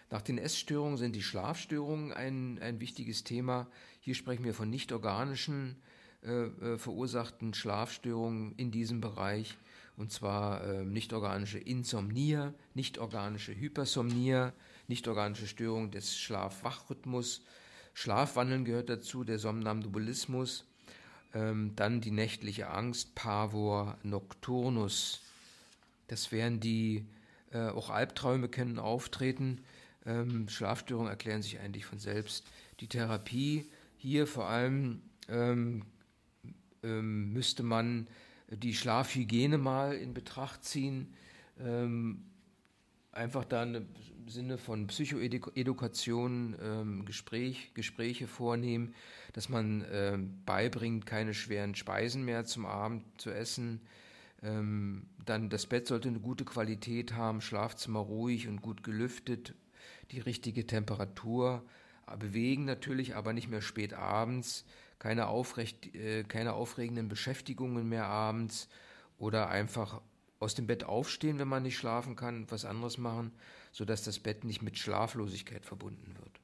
Nach 0.10 0.22
den 0.22 0.38
Essstörungen 0.38 0.98
sind 0.98 1.16
die 1.16 1.22
Schlafstörungen 1.22 2.13
ein, 2.13 2.60
ein 2.60 2.80
wichtiges 2.80 3.24
Thema. 3.24 3.68
Hier 4.00 4.16
sprechen 4.16 4.46
wir 4.46 4.54
von 4.54 4.70
nicht 4.70 4.92
organischen 4.92 5.76
äh, 6.24 6.46
äh, 6.46 6.78
verursachten 6.78 7.54
Schlafstörungen 7.54 8.56
in 8.56 8.72
diesem 8.72 9.02
Bereich, 9.02 9.58
und 9.98 10.12
zwar 10.12 10.63
äh, 10.63 10.84
nicht 10.84 11.13
organische 11.13 11.60
Insomnie, 11.60 12.52
nicht 12.74 12.98
organische 12.98 13.56
Hypersomnie, 13.56 14.50
nicht 14.88 15.08
organische 15.08 15.48
Störung 15.48 15.92
des 15.92 16.18
Schlaf-Wach-Rhythmus. 16.18 17.44
Schlafwandeln 17.94 18.66
gehört 18.66 18.90
dazu, 18.90 19.24
der 19.24 19.40
Somnambulismus, 19.40 20.66
ähm, 21.34 21.74
dann 21.76 22.02
die 22.02 22.12
nächtliche 22.12 22.70
Angst, 22.70 23.16
Pavor 23.16 23.98
nocturnus. 24.04 25.22
Das 26.08 26.32
wären 26.32 26.60
die, 26.60 27.06
äh, 27.52 27.68
auch 27.68 27.90
Albträume 27.90 28.50
können 28.50 28.80
auftreten. 28.80 29.62
Ähm, 30.06 30.48
Schlafstörungen 30.50 31.10
erklären 31.10 31.42
sich 31.42 31.60
eigentlich 31.60 31.86
von 31.86 32.00
selbst. 32.00 32.46
Die 32.80 32.88
Therapie 32.88 33.66
hier 33.98 34.28
vor 34.28 34.48
allem 34.48 35.02
ähm, 35.28 35.84
ähm, 36.84 37.34
müsste 37.34 37.63
man 37.63 38.08
die 38.50 38.74
Schlafhygiene 38.74 39.58
mal 39.58 39.96
in 39.96 40.13
Betracht 40.13 40.63
ziehen. 40.63 41.13
Ähm, 41.60 42.24
einfach 43.12 43.44
da 43.44 43.66
Sinne 44.30 44.58
von 44.58 44.88
Psychoedukation 44.88 46.56
ähm, 46.62 47.06
Gespräch, 47.06 47.72
Gespräche 47.74 48.28
vornehmen, 48.28 48.94
dass 49.34 49.50
man 49.50 49.86
ähm, 49.92 50.42
beibringt, 50.46 51.06
keine 51.06 51.34
schweren 51.34 51.76
Speisen 51.76 52.24
mehr 52.26 52.46
zum 52.46 52.66
Abend 52.66 53.04
zu 53.20 53.32
essen. 53.32 53.82
Ähm, 54.44 55.08
dann 55.26 55.50
das 55.50 55.66
Bett 55.66 55.88
sollte 55.88 56.10
eine 56.10 56.20
gute 56.20 56.46
Qualität 56.46 57.13
haben, 57.13 57.42
Schlafzimmer 57.42 58.00
ruhig 58.00 58.48
und 58.48 58.62
gut 58.62 58.84
gelüftet, 58.84 59.54
die 60.12 60.20
richtige 60.20 60.66
Temperatur, 60.66 61.63
bewegen 62.20 62.63
natürlich, 62.66 63.16
aber 63.16 63.34
nicht 63.34 63.50
mehr 63.50 63.62
spät 63.62 63.94
abends, 63.94 64.66
keine, 65.00 65.28
aufrecht, 65.28 65.94
äh, 65.96 66.24
keine 66.24 66.54
aufregenden 66.54 67.10
Beschäftigungen 67.10 67.88
mehr 67.90 68.06
abends 68.06 68.70
oder 69.20 69.50
einfach 69.50 70.02
aus 70.40 70.56
dem 70.56 70.68
Bett 70.68 70.84
aufstehen, 70.84 71.40
wenn 71.40 71.48
man 71.48 71.63
nicht 71.63 71.78
schlafen 71.78 72.16
kann, 72.16 72.50
was 72.50 72.66
anderes 72.66 72.98
machen, 72.98 73.32
sodass 73.78 74.02
das 74.02 74.18
Bett 74.18 74.44
nicht 74.44 74.63
mit 74.63 74.76
Schlaflosigkeit 74.80 75.63
verbunden 75.63 76.16
wird. 76.18 76.42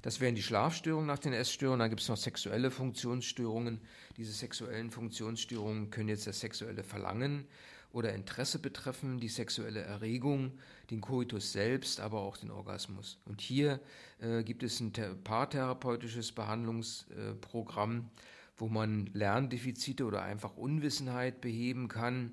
Das 0.00 0.18
wären 0.18 0.34
die 0.34 0.42
Schlafstörungen 0.42 1.06
nach 1.06 1.18
den 1.18 1.34
Essstörungen. 1.34 1.80
Dann 1.80 1.90
gibt 1.90 2.00
es 2.00 2.08
noch 2.08 2.16
sexuelle 2.16 2.70
Funktionsstörungen. 2.70 3.82
Diese 4.16 4.32
sexuellen 4.32 4.90
Funktionsstörungen 4.90 5.90
können 5.90 6.08
jetzt 6.08 6.26
das 6.26 6.40
sexuelle 6.40 6.84
Verlangen 6.84 7.44
oder 7.92 8.14
Interesse 8.14 8.58
betreffen, 8.58 9.20
die 9.20 9.28
sexuelle 9.28 9.82
Erregung, 9.82 10.58
den 10.90 11.02
Koitus 11.02 11.52
selbst, 11.52 12.00
aber 12.00 12.20
auch 12.20 12.38
den 12.38 12.50
Orgasmus. 12.50 13.18
Und 13.26 13.42
hier 13.42 13.78
äh, 14.20 14.42
gibt 14.42 14.62
es 14.62 14.80
ein 14.80 14.92
paartherapeutisches 15.22 16.32
Behandlungsprogramm, 16.32 17.98
äh, 17.98 18.20
wo 18.56 18.68
man 18.68 19.10
Lerndefizite 19.12 20.06
oder 20.06 20.22
einfach 20.22 20.56
Unwissenheit 20.56 21.42
beheben 21.42 21.88
kann, 21.88 22.32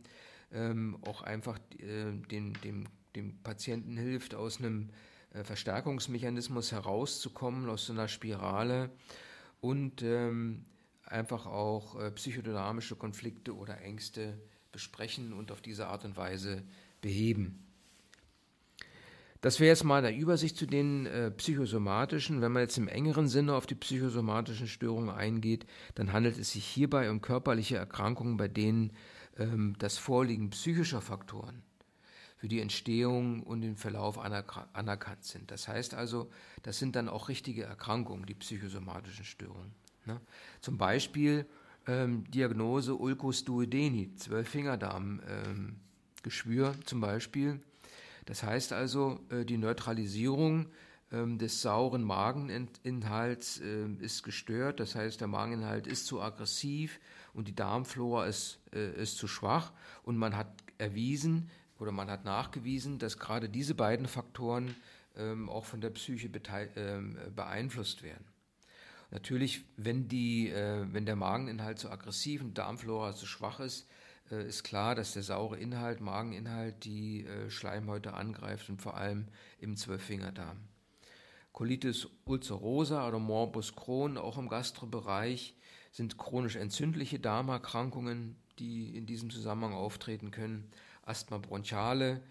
ähm, 0.53 0.97
auch 1.05 1.21
einfach 1.21 1.59
äh, 1.79 2.13
den, 2.31 2.53
dem, 2.63 2.85
dem 3.17 3.41
Patienten 3.43 3.97
hilft, 3.97 4.35
aus 4.35 4.59
einem 4.59 4.89
äh, 5.33 5.43
Verstärkungsmechanismus 5.43 6.71
herauszukommen, 6.71 7.69
aus 7.69 7.85
so 7.85 7.93
einer 7.93 8.07
Spirale 8.07 8.91
und 9.59 10.01
ähm, 10.03 10.65
einfach 11.03 11.45
auch 11.45 11.99
äh, 11.99 12.11
psychodynamische 12.11 12.95
Konflikte 12.95 13.55
oder 13.55 13.81
Ängste 13.81 14.39
besprechen 14.71 15.33
und 15.33 15.51
auf 15.51 15.61
diese 15.61 15.87
Art 15.87 16.05
und 16.05 16.17
Weise 16.17 16.63
beheben. 17.01 17.63
Das 19.41 19.59
wäre 19.59 19.69
jetzt 19.69 19.83
mal 19.83 20.03
eine 20.03 20.17
Übersicht 20.17 20.57
zu 20.57 20.65
den 20.65 21.05
äh, 21.05 21.29
psychosomatischen. 21.31 22.41
Wenn 22.41 22.51
man 22.51 22.63
jetzt 22.63 22.77
im 22.77 22.87
engeren 22.87 23.27
Sinne 23.27 23.53
auf 23.53 23.67
die 23.67 23.75
psychosomatischen 23.75 24.67
Störungen 24.67 25.11
eingeht, 25.11 25.65
dann 25.95 26.11
handelt 26.11 26.37
es 26.39 26.53
sich 26.53 26.65
hierbei 26.65 27.09
um 27.09 27.21
körperliche 27.21 27.77
Erkrankungen, 27.77 28.37
bei 28.37 28.47
denen 28.47 28.93
ähm, 29.37 29.75
das 29.77 29.97
Vorliegen 29.99 30.49
psychischer 30.49 31.01
Faktoren 31.01 31.63
für 32.37 32.47
die 32.47 32.61
Entstehung 32.61 33.43
und 33.43 33.59
den 33.61 33.75
Verlauf 33.75 34.17
anerkannt 34.19 35.23
sind. 35.23 35.51
Das 35.51 35.67
heißt 35.67 35.95
also, 35.95 36.29
das 36.63 36.79
sind 36.79 36.95
dann 36.95 37.09
auch 37.09 37.27
richtige 37.29 37.63
Erkrankungen, 37.63 38.25
die 38.25 38.35
psychosomatischen 38.35 39.25
Störungen. 39.25 39.73
Ne? 40.05 40.21
Zum 40.61 40.77
Beispiel 40.77 41.45
ähm, 41.87 42.23
Diagnose 42.29 42.95
Ulcus 42.95 43.43
duodeni, 43.43 44.13
Zwölffingerdarmgeschwür 44.15 46.67
ähm, 46.67 46.85
zum 46.85 47.01
Beispiel. 47.01 47.59
Das 48.25 48.43
heißt 48.43 48.71
also, 48.71 49.19
äh, 49.29 49.43
die 49.43 49.57
Neutralisierung 49.57 50.67
ähm, 51.11 51.37
des 51.37 51.61
sauren 51.61 52.03
Mageninhalts 52.03 53.61
äh, 53.61 53.87
ist 53.99 54.23
gestört. 54.23 54.79
Das 54.79 54.95
heißt, 54.95 55.21
der 55.21 55.27
Mageninhalt 55.27 55.87
ist 55.87 56.05
zu 56.05 56.21
aggressiv 56.21 56.99
und 57.33 57.47
die 57.47 57.55
Darmflora 57.55 58.25
ist, 58.25 58.59
äh, 58.73 59.01
ist 59.01 59.17
zu 59.17 59.27
schwach. 59.27 59.71
Und 60.03 60.17
man 60.17 60.35
hat 60.35 60.51
erwiesen 60.77 61.49
oder 61.79 61.91
man 61.91 62.09
hat 62.09 62.25
nachgewiesen, 62.25 62.99
dass 62.99 63.19
gerade 63.19 63.49
diese 63.49 63.75
beiden 63.75 64.07
Faktoren 64.07 64.75
ähm, 65.15 65.49
auch 65.49 65.65
von 65.65 65.81
der 65.81 65.89
Psyche 65.91 66.29
ähm, 66.75 67.17
beeinflusst 67.35 68.03
werden. 68.03 68.25
Natürlich, 69.09 69.63
wenn, 69.77 70.07
die, 70.07 70.49
äh, 70.49 70.85
wenn 70.91 71.05
der 71.05 71.15
Mageninhalt 71.15 71.79
zu 71.79 71.89
aggressiv 71.89 72.41
und 72.41 72.57
Darmflora 72.57 73.15
zu 73.15 73.25
schwach 73.25 73.59
ist, 73.59 73.87
äh, 74.31 74.47
ist 74.47 74.63
klar, 74.63 74.95
dass 74.95 75.13
der 75.13 75.23
saure 75.23 75.57
Inhalt, 75.57 76.01
Mageninhalt, 76.01 76.83
die 76.83 77.25
äh, 77.25 77.49
Schleimhäute 77.49 78.13
angreift 78.13 78.69
und 78.69 78.81
vor 78.81 78.97
allem 78.97 79.27
im 79.59 79.77
Zwölffingerdarm. 79.77 80.57
Colitis 81.53 82.07
ulcerosa 82.25 83.07
oder 83.07 83.19
Morbus 83.19 83.75
Crohn, 83.75 84.17
auch 84.17 84.37
im 84.37 84.49
Gastrobereich, 84.49 85.55
sind 85.91 86.17
chronisch 86.17 86.55
entzündliche 86.55 87.19
Darmerkrankungen, 87.19 88.35
die 88.59 88.95
in 88.95 89.05
diesem 89.05 89.29
Zusammenhang 89.29 89.73
auftreten 89.73 90.31
können. 90.31 90.69
Asthma 91.07 91.37
bronchiale, 91.37 92.21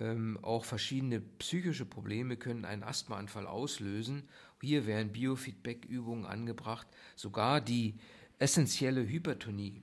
ähm, 0.00 0.38
auch 0.42 0.64
verschiedene 0.64 1.20
psychische 1.20 1.84
Probleme 1.84 2.36
können 2.36 2.64
einen 2.64 2.82
Asthmaanfall 2.82 3.46
auslösen. 3.46 4.28
Hier 4.60 4.86
werden 4.86 5.12
Biofeedback-Übungen 5.12 6.24
angebracht. 6.24 6.86
Sogar 7.14 7.60
die 7.60 7.94
essentielle 8.38 9.06
Hypertonie 9.06 9.82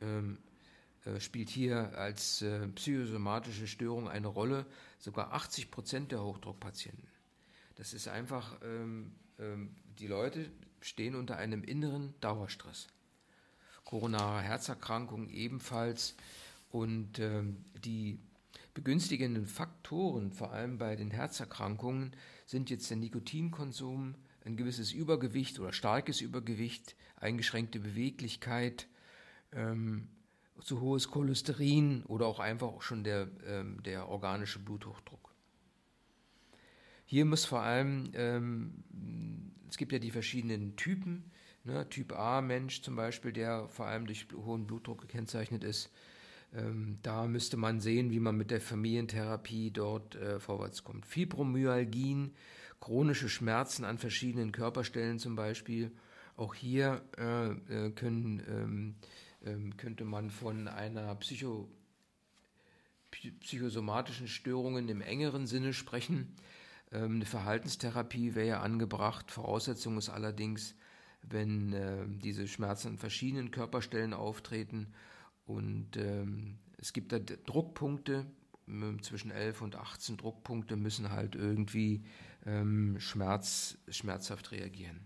ähm, 0.00 0.38
äh, 1.04 1.20
spielt 1.20 1.50
hier 1.50 1.96
als 1.98 2.42
äh, 2.42 2.68
psychosomatische 2.68 3.66
Störung 3.66 4.08
eine 4.08 4.28
Rolle. 4.28 4.66
Sogar 4.98 5.32
80 5.32 5.70
Prozent 5.70 6.12
der 6.12 6.22
Hochdruckpatienten. 6.22 7.08
Das 7.74 7.92
ist 7.92 8.08
einfach, 8.08 8.56
ähm, 8.62 9.12
ähm, 9.38 9.74
die 9.98 10.06
Leute 10.06 10.50
stehen 10.80 11.14
unter 11.14 11.36
einem 11.36 11.64
inneren 11.64 12.14
Dauerstress. 12.20 12.86
Koronare 13.84 14.40
Herzerkrankungen 14.42 15.28
ebenfalls. 15.28 16.14
Und 16.74 17.20
ähm, 17.20 17.58
die 17.84 18.18
Begünstigenden 18.74 19.46
Faktoren, 19.46 20.32
vor 20.32 20.50
allem 20.52 20.76
bei 20.76 20.96
den 20.96 21.12
Herzerkrankungen, 21.12 22.16
sind 22.46 22.68
jetzt 22.68 22.90
der 22.90 22.96
Nikotinkonsum, 22.96 24.16
ein 24.44 24.56
gewisses 24.56 24.90
Übergewicht 24.90 25.60
oder 25.60 25.72
starkes 25.72 26.20
Übergewicht, 26.20 26.96
eingeschränkte 27.14 27.78
Beweglichkeit, 27.78 28.88
ähm, 29.52 30.08
zu 30.64 30.80
hohes 30.80 31.12
Cholesterin 31.12 32.02
oder 32.06 32.26
auch 32.26 32.40
einfach 32.40 32.66
auch 32.66 32.82
schon 32.82 33.04
der, 33.04 33.28
ähm, 33.46 33.80
der 33.84 34.08
organische 34.08 34.58
Bluthochdruck. 34.58 35.32
Hier 37.04 37.24
muss 37.24 37.44
vor 37.44 37.60
allem, 37.60 38.10
ähm, 38.14 39.62
es 39.68 39.76
gibt 39.76 39.92
ja 39.92 40.00
die 40.00 40.10
verschiedenen 40.10 40.74
Typen, 40.74 41.30
ne, 41.62 41.88
Typ 41.88 42.14
A 42.14 42.40
Mensch 42.40 42.82
zum 42.82 42.96
Beispiel, 42.96 43.32
der 43.32 43.68
vor 43.68 43.86
allem 43.86 44.06
durch 44.06 44.26
hohen 44.34 44.66
Blutdruck 44.66 45.02
gekennzeichnet 45.02 45.62
ist, 45.62 45.92
ähm, 46.56 46.98
da 47.02 47.26
müsste 47.26 47.56
man 47.56 47.80
sehen, 47.80 48.10
wie 48.10 48.20
man 48.20 48.36
mit 48.36 48.50
der 48.50 48.60
Familientherapie 48.60 49.70
dort 49.70 50.14
äh, 50.14 50.38
vorwärts 50.38 50.84
kommt. 50.84 51.06
Fibromyalgien, 51.06 52.34
chronische 52.80 53.28
Schmerzen 53.28 53.84
an 53.84 53.98
verschiedenen 53.98 54.52
Körperstellen 54.52 55.18
zum 55.18 55.36
Beispiel. 55.36 55.90
Auch 56.36 56.54
hier 56.54 57.02
äh, 57.18 57.86
äh 57.86 57.90
können, 57.90 58.42
ähm, 58.48 58.94
ähm, 59.44 59.76
könnte 59.76 60.04
man 60.04 60.30
von 60.30 60.68
einer 60.68 61.14
Psycho, 61.16 61.68
psychosomatischen 63.40 64.28
Störungen 64.28 64.88
im 64.88 65.00
engeren 65.00 65.46
Sinne 65.46 65.72
sprechen. 65.72 66.34
Ähm, 66.92 67.16
eine 67.16 67.26
Verhaltenstherapie 67.26 68.34
wäre 68.34 68.46
ja 68.46 68.60
angebracht. 68.60 69.30
Voraussetzung 69.30 69.98
ist 69.98 70.08
allerdings, 70.08 70.74
wenn 71.22 71.72
äh, 71.72 72.04
diese 72.22 72.46
Schmerzen 72.46 72.88
an 72.88 72.98
verschiedenen 72.98 73.50
Körperstellen 73.50 74.12
auftreten. 74.12 74.92
Und 75.46 75.96
ähm, 75.96 76.58
es 76.78 76.92
gibt 76.92 77.12
da 77.12 77.18
Druckpunkte, 77.18 78.26
zwischen 79.02 79.30
11 79.30 79.60
und 79.60 79.76
18 79.76 80.16
Druckpunkte 80.16 80.76
müssen 80.76 81.10
halt 81.10 81.34
irgendwie 81.34 82.02
ähm, 82.46 82.96
Schmerz, 82.98 83.76
schmerzhaft 83.88 84.52
reagieren. 84.52 85.00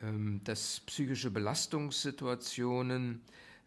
Ähm, 0.00 0.40
dass 0.42 0.80
psychische 0.80 1.30
Belastungssituationen 1.30 3.20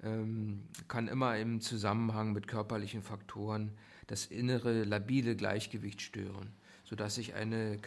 ähm, 0.04 0.64
kann 0.88 1.08
immer 1.08 1.38
im 1.38 1.62
Zusammenhang 1.62 2.34
mit 2.34 2.48
körperlichen 2.48 3.02
Faktoren 3.02 3.72
das 4.08 4.26
innere 4.26 4.84
labile 4.84 5.36
Gleichgewicht 5.36 6.02
stören, 6.02 6.52
sodass 6.84 7.16
sich 7.16 7.34
eine, 7.36 7.80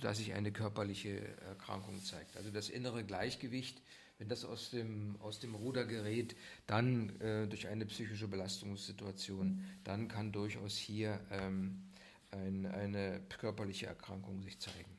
dass 0.00 0.18
sich 0.18 0.34
eine 0.34 0.52
körperliche 0.52 1.18
Erkrankung 1.48 2.02
zeigt. 2.02 2.36
Also 2.36 2.50
das 2.50 2.68
innere 2.68 3.04
Gleichgewicht, 3.04 3.82
wenn 4.18 4.28
das 4.28 4.44
aus 4.44 4.70
dem, 4.70 5.16
aus 5.20 5.38
dem 5.38 5.54
Ruder 5.54 5.84
gerät, 5.84 6.36
dann 6.66 7.18
äh, 7.20 7.46
durch 7.46 7.68
eine 7.68 7.86
psychische 7.86 8.26
Belastungssituation, 8.26 9.64
dann 9.84 10.08
kann 10.08 10.32
durchaus 10.32 10.76
hier 10.76 11.20
ähm, 11.30 11.84
ein, 12.32 12.66
eine 12.66 13.20
körperliche 13.38 13.86
Erkrankung 13.86 14.42
sich 14.42 14.58
zeigen. 14.58 14.98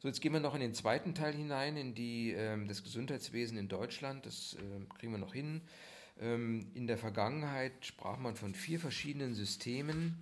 So, 0.00 0.06
jetzt 0.06 0.20
gehen 0.20 0.32
wir 0.32 0.40
noch 0.40 0.54
in 0.54 0.60
den 0.60 0.74
zweiten 0.74 1.14
Teil 1.14 1.34
hinein, 1.34 1.76
in 1.76 1.94
die, 1.94 2.32
ähm, 2.32 2.68
das 2.68 2.84
Gesundheitswesen 2.84 3.58
in 3.58 3.68
Deutschland. 3.68 4.26
Das 4.26 4.54
äh, 4.54 4.84
kriegen 4.96 5.12
wir 5.12 5.18
noch 5.18 5.34
hin. 5.34 5.60
Ähm, 6.20 6.70
in 6.74 6.86
der 6.86 6.98
Vergangenheit 6.98 7.84
sprach 7.84 8.18
man 8.18 8.36
von 8.36 8.54
vier 8.54 8.78
verschiedenen 8.78 9.34
Systemen. 9.34 10.16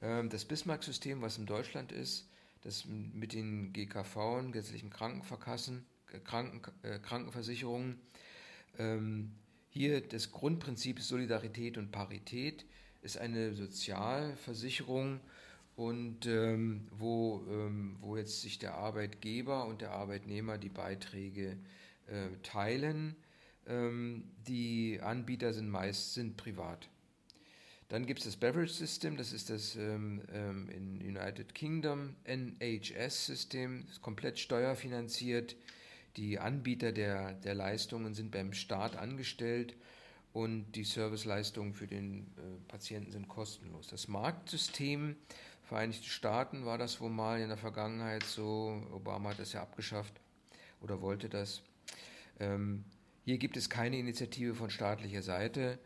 Ähm, 0.00 0.28
das 0.28 0.44
Bismarck-System, 0.44 1.22
was 1.22 1.38
in 1.38 1.46
Deutschland 1.46 1.90
ist, 1.90 2.28
das 2.64 2.86
mit 2.86 3.34
den 3.34 3.72
GKV, 3.72 4.50
gesetzlichen 4.50 4.90
Krankenverkassen, 4.90 5.84
äh, 6.12 6.18
Kranken, 6.18 6.60
äh, 6.82 6.98
Krankenversicherungen. 6.98 8.00
Ähm, 8.78 9.32
hier 9.68 10.00
das 10.00 10.32
Grundprinzip 10.32 11.00
Solidarität 11.00 11.78
und 11.78 11.92
Parität 11.92 12.64
ist 13.02 13.18
eine 13.18 13.54
Sozialversicherung 13.54 15.20
und 15.76 16.26
ähm, 16.26 16.86
wo, 16.90 17.44
ähm, 17.50 17.96
wo 18.00 18.16
jetzt 18.16 18.40
sich 18.40 18.58
der 18.58 18.74
Arbeitgeber 18.74 19.66
und 19.66 19.82
der 19.82 19.90
Arbeitnehmer 19.90 20.58
die 20.58 20.68
Beiträge 20.68 21.58
äh, 22.06 22.28
teilen. 22.42 23.16
Ähm, 23.66 24.30
die 24.46 25.00
Anbieter 25.02 25.52
sind 25.52 25.68
meist 25.68 26.14
sind 26.14 26.36
privat. 26.36 26.88
Dann 27.94 28.06
gibt 28.06 28.18
es 28.18 28.24
das 28.24 28.36
Beverage 28.36 28.72
System, 28.72 29.16
das 29.16 29.32
ist 29.32 29.50
das 29.50 29.76
ähm, 29.76 30.20
ähm 30.32 30.68
in 30.68 31.16
United 31.16 31.54
Kingdom 31.54 32.16
NHS-System, 32.24 33.86
ist 33.88 34.02
komplett 34.02 34.40
steuerfinanziert. 34.40 35.54
Die 36.16 36.40
Anbieter 36.40 36.90
der, 36.90 37.34
der 37.34 37.54
Leistungen 37.54 38.12
sind 38.14 38.32
beim 38.32 38.52
Staat 38.52 38.96
angestellt 38.96 39.76
und 40.32 40.72
die 40.72 40.82
Serviceleistungen 40.82 41.72
für 41.72 41.86
den 41.86 42.26
äh, 42.36 42.66
Patienten 42.66 43.12
sind 43.12 43.28
kostenlos. 43.28 43.86
Das 43.86 44.08
Marktsystem 44.08 45.14
Vereinigten 45.62 46.02
Staaten 46.02 46.66
war 46.66 46.78
das 46.78 47.00
wohl 47.00 47.10
mal 47.10 47.40
in 47.40 47.46
der 47.46 47.58
Vergangenheit 47.58 48.24
so. 48.24 48.82
Obama 48.92 49.30
hat 49.30 49.38
das 49.38 49.52
ja 49.52 49.62
abgeschafft 49.62 50.14
oder 50.80 51.00
wollte 51.00 51.28
das. 51.28 51.62
Ähm, 52.40 52.84
hier 53.24 53.38
gibt 53.38 53.56
es 53.56 53.70
keine 53.70 53.98
Initiative 53.98 54.56
von 54.56 54.68
staatlicher 54.68 55.22
Seite 55.22 55.78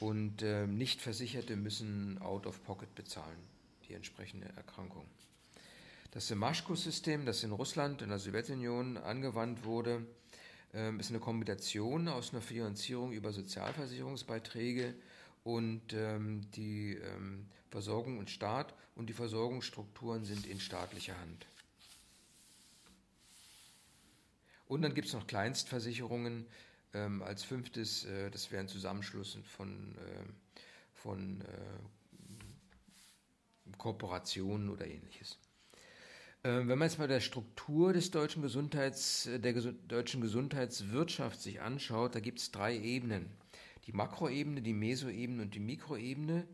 und 0.00 0.42
ähm, 0.42 0.76
Nichtversicherte 0.76 1.56
müssen 1.56 2.18
out 2.20 2.46
of 2.46 2.62
pocket 2.64 2.94
bezahlen, 2.94 3.38
die 3.88 3.94
entsprechende 3.94 4.48
Erkrankung. 4.56 5.06
Das 6.10 6.28
Semaschko-System, 6.28 7.26
das 7.26 7.42
in 7.42 7.52
Russland, 7.52 8.02
in 8.02 8.08
der 8.08 8.18
Sowjetunion 8.18 8.98
angewandt 8.98 9.64
wurde, 9.64 10.06
ähm, 10.72 11.00
ist 11.00 11.10
eine 11.10 11.20
Kombination 11.20 12.08
aus 12.08 12.32
einer 12.32 12.42
Finanzierung 12.42 13.12
über 13.12 13.32
Sozialversicherungsbeiträge 13.32 14.94
und 15.42 15.92
ähm, 15.92 16.42
die 16.52 16.94
ähm, 16.94 17.46
Versorgung 17.70 18.18
und 18.18 18.30
Staat 18.30 18.74
und 18.94 19.08
die 19.08 19.12
Versorgungsstrukturen 19.12 20.24
sind 20.24 20.46
in 20.46 20.60
staatlicher 20.60 21.18
Hand. 21.18 21.46
Und 24.66 24.82
dann 24.82 24.94
gibt 24.94 25.08
es 25.08 25.14
noch 25.14 25.26
Kleinstversicherungen 25.26 26.46
ähm, 26.94 27.22
als 27.22 27.42
fünftes, 27.42 28.04
äh, 28.04 28.30
das 28.30 28.50
wären 28.50 28.68
Zusammenschlüsse 28.68 29.42
von, 29.42 29.94
äh, 29.96 30.24
von 30.94 31.42
äh, 31.42 31.44
Kooperationen 33.76 34.70
oder 34.70 34.86
ähnliches. 34.86 35.38
Ähm, 36.42 36.68
wenn 36.68 36.78
man 36.78 36.88
jetzt 36.88 36.98
mal 36.98 37.08
der 37.08 37.20
Struktur 37.20 37.92
des 37.92 38.10
deutschen 38.10 38.42
Gesundheits, 38.42 39.28
der 39.30 39.52
Gesu 39.52 39.72
deutschen 39.88 40.20
Gesundheitswirtschaft 40.20 41.40
sich 41.40 41.60
anschaut, 41.60 42.14
da 42.14 42.20
gibt 42.20 42.38
es 42.38 42.50
drei 42.50 42.76
Ebenen 42.78 43.30
die 43.86 43.92
Makroebene, 43.92 44.62
die 44.62 44.72
Mesoebene 44.72 45.42
und 45.42 45.54
die 45.54 45.60
Mikroebene. 45.60 46.46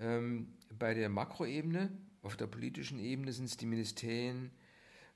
Ähm, 0.00 0.54
bei 0.76 0.94
der 0.94 1.08
Makroebene, 1.08 1.90
auf 2.22 2.36
der 2.36 2.46
politischen 2.46 2.98
Ebene, 2.98 3.32
sind 3.32 3.44
es 3.44 3.56
die 3.56 3.66
Ministerien, 3.66 4.50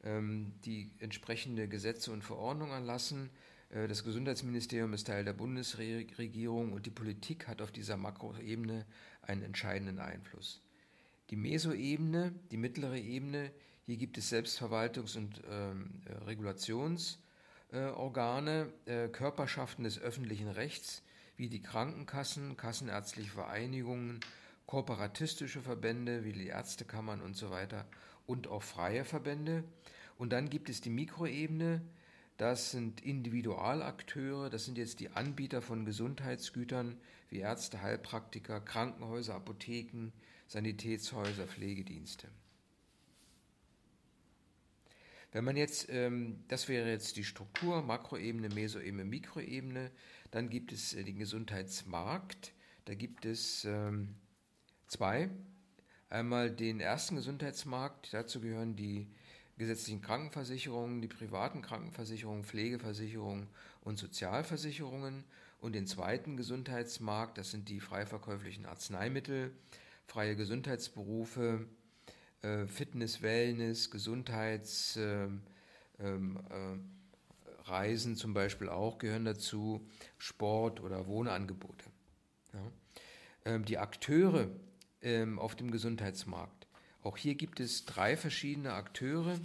ähm, 0.04 0.52
die 0.64 0.90
entsprechende 1.00 1.68
Gesetze 1.68 2.12
und 2.12 2.22
Verordnungen 2.22 2.72
erlassen. 2.72 3.31
Äh, 3.70 3.88
das 3.88 4.04
Gesundheitsministerium 4.04 4.92
ist 4.94 5.07
Teil 5.07 5.24
der 5.24 5.33
Bundesregierung 5.33 6.72
und 6.72 6.87
die 6.87 6.90
Politik 6.90 7.48
hat 7.48 7.62
auf 7.62 7.72
dieser 7.72 7.96
Makroebene 7.96 8.87
einen 9.22 9.42
entscheidenden 9.42 9.98
Einfluss. 9.98 10.62
Die 11.31 11.37
Mesoebene, 11.37 12.35
die 12.50 12.57
mittlere 12.57 12.98
Ebene, 12.98 13.52
hier 13.85 13.96
gibt 13.96 14.18
es 14.18 14.33
Selbstverwaltungs- 14.33 15.16
und 15.16 15.40
ähm, 15.50 16.02
äh, 16.04 16.12
Regulationsorgane, 16.24 18.72
äh, 18.87 19.09
Körperschaften 19.09 19.85
des 19.85 19.98
öffentlichen 19.98 20.48
Rechts, 20.48 21.02
wie 21.37 21.48
die 21.48 21.62
Krankenkassen, 21.62 22.57
kassenärztliche 22.57 23.31
Vereinigungen, 23.31 24.20
kooperatistische 24.66 25.62
Verbände 25.62 26.24
wie 26.24 26.33
die 26.33 26.48
Ärztekammern 26.48 27.22
und 27.22 27.37
so 27.37 27.50
weiter 27.50 27.87
und 28.26 28.48
auch 28.48 28.62
freie 28.62 29.04
Verbände. 29.04 29.64
Und 30.18 30.33
dann 30.33 30.50
gibt 30.50 30.68
es 30.68 30.81
die 30.81 30.90
Mikroebene, 30.90 31.81
das 32.38 32.70
sind 32.70 33.05
Individualakteure, 33.05 34.48
das 34.48 34.64
sind 34.64 34.79
jetzt 34.79 35.01
die 35.01 35.11
Anbieter 35.11 35.61
von 35.61 35.85
Gesundheitsgütern 35.85 36.96
wie 37.29 37.40
Ärzte, 37.40 37.83
Heilpraktiker, 37.83 38.61
Krankenhäuser, 38.61 39.35
Apotheken, 39.35 40.12
Sanitätshäuser, 40.46 41.46
Pflegedienste. 41.48 42.29
Wenn 45.33 45.44
man 45.44 45.57
jetzt, 45.57 45.88
ähm, 45.90 46.44
das 46.48 46.68
wäre 46.68 46.88
jetzt 46.88 47.16
die 47.16 47.24
Struktur, 47.24 47.83
Makroebene, 47.83 48.48
Mesoebene, 48.48 49.05
Mikroebene, 49.05 49.90
dann 50.31 50.48
gibt 50.48 50.72
es 50.72 50.94
äh, 50.94 51.05
den 51.05 51.18
Gesundheitsmarkt, 51.18 52.55
da 52.87 52.94
gibt 52.94 53.27
es 53.27 53.64
ähm, 53.64 54.14
zwei. 54.87 55.29
Einmal 56.09 56.51
den 56.51 56.81
ersten 56.81 57.16
Gesundheitsmarkt, 57.16 58.14
dazu 58.14 58.40
gehören 58.40 58.77
die 58.77 59.09
gesetzlichen 59.59 60.01
Krankenversicherungen, 60.01 61.03
die 61.03 61.09
privaten 61.09 61.62
Krankenversicherungen, 61.62 62.44
Pflegeversicherungen 62.44 63.49
und 63.83 63.99
Sozialversicherungen. 63.99 65.25
Und 65.61 65.75
den 65.75 65.87
zweiten 65.87 66.37
Gesundheitsmarkt, 66.37 67.37
das 67.37 67.51
sind 67.51 67.68
die 67.68 67.81
frei 67.81 68.07
verkäuflichen 68.07 68.64
Arzneimittel, 68.64 69.53
freie 70.07 70.37
Gesundheitsberufe, 70.37 71.66
äh, 72.42 72.66
Fitness, 72.66 73.23
Wellness, 73.23 73.90
Gesundheitsreisen 73.90 75.42
ähm, 75.99 76.38
äh, 77.66 77.97
zum 78.14 78.35
Beispiel 78.35 78.68
auch 78.68 78.99
gehören 78.99 79.25
dazu, 79.25 79.87
Sport 80.16 80.81
oder 80.81 81.07
Wohnangebote. 81.09 81.85
Ja. 82.53 82.73
Ähm, 83.44 83.64
die 83.64 83.79
Akteure 83.79 84.49
ähm, 85.03 85.38
auf 85.38 85.57
dem 85.57 85.71
Gesundheitsmarkt. 85.71 86.58
Auch 87.02 87.16
hier 87.16 87.34
gibt 87.34 87.61
es 87.61 87.84
drei 87.84 88.16
verschiedene 88.16 88.72
Akteure. 88.72 89.38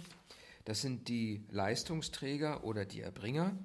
Das 0.64 0.80
sind 0.80 1.08
die 1.08 1.44
Leistungsträger 1.50 2.64
oder 2.64 2.84
die 2.84 3.00
Erbringer. 3.00 3.56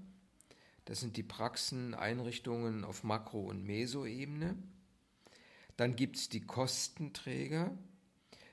Das 0.85 0.99
sind 0.99 1.17
die 1.17 1.23
Praxen, 1.23 1.93
Einrichtungen 1.93 2.83
auf 2.83 3.03
Makro- 3.03 3.47
und 3.47 3.63
Mesoebene. 3.63 4.55
Dann 5.77 5.95
gibt 5.95 6.17
es 6.17 6.29
die 6.29 6.41
Kostenträger. 6.41 7.71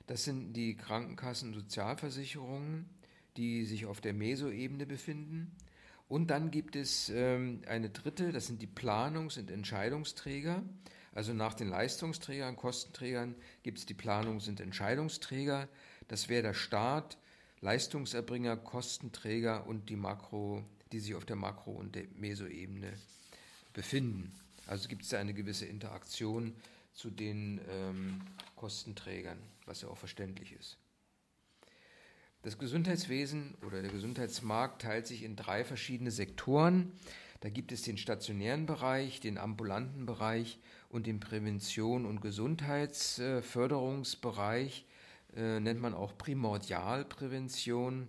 Das 0.05 0.23
sind 0.23 0.53
die 0.53 0.75
Krankenkassen- 0.75 1.53
Sozialversicherungen, 1.53 2.89
die 3.35 3.65
sich 3.65 3.85
auf 3.85 4.01
der 4.01 4.13
Mesoebene 4.13 4.85
befinden. 4.85 5.55
Und 6.07 6.27
dann 6.27 6.51
gibt 6.51 6.75
es 6.77 7.09
ähm, 7.09 7.61
eine 7.67 7.89
dritte, 7.89 8.31
das 8.31 8.47
sind 8.47 8.61
die 8.61 8.67
Planungs- 8.67 9.37
und 9.37 9.51
Entscheidungsträger. 9.51 10.63
Also 11.17 11.33
nach 11.33 11.55
den 11.55 11.69
Leistungsträgern, 11.69 12.55
Kostenträgern 12.55 13.33
gibt 13.63 13.79
es 13.79 13.87
die 13.87 13.95
Planungs- 13.95 14.47
und 14.47 14.59
Entscheidungsträger. 14.59 15.67
Das 16.09 16.29
wäre 16.29 16.43
der 16.43 16.53
Staat, 16.53 17.17
Leistungserbringer, 17.59 18.55
Kostenträger 18.55 19.65
und 19.65 19.89
die 19.89 19.95
Makro, 19.95 20.63
die 20.91 20.99
sich 20.99 21.15
auf 21.15 21.25
der 21.25 21.35
Makro- 21.35 21.71
und 21.71 21.95
der 21.95 22.03
Mesoebene 22.13 22.93
befinden. 23.73 24.31
Also 24.67 24.87
gibt 24.89 25.01
es 25.01 25.09
da 25.09 25.17
eine 25.17 25.33
gewisse 25.33 25.65
Interaktion 25.65 26.53
zu 26.93 27.09
den 27.09 27.61
ähm, 27.67 28.21
Kostenträgern, 28.55 29.39
was 29.65 29.81
ja 29.81 29.87
auch 29.87 29.97
verständlich 29.97 30.51
ist. 30.51 30.77
Das 32.43 32.59
Gesundheitswesen 32.59 33.55
oder 33.65 33.81
der 33.81 33.89
Gesundheitsmarkt 33.89 34.83
teilt 34.83 35.07
sich 35.07 35.23
in 35.23 35.35
drei 35.35 35.63
verschiedene 35.63 36.11
Sektoren. 36.11 36.91
Da 37.41 37.49
gibt 37.49 37.71
es 37.71 37.83
den 37.83 37.97
stationären 37.97 38.65
Bereich, 38.65 39.19
den 39.19 39.37
ambulanten 39.37 40.07
Bereich 40.07 40.57
und 40.89 41.05
den 41.05 41.19
Prävention- 41.19 42.05
und 42.05 42.21
Gesundheitsförderungsbereich, 42.21 44.85
äh, 45.35 45.59
nennt 45.59 45.81
man 45.81 45.93
auch 45.93 46.17
Primordialprävention. 46.17 48.07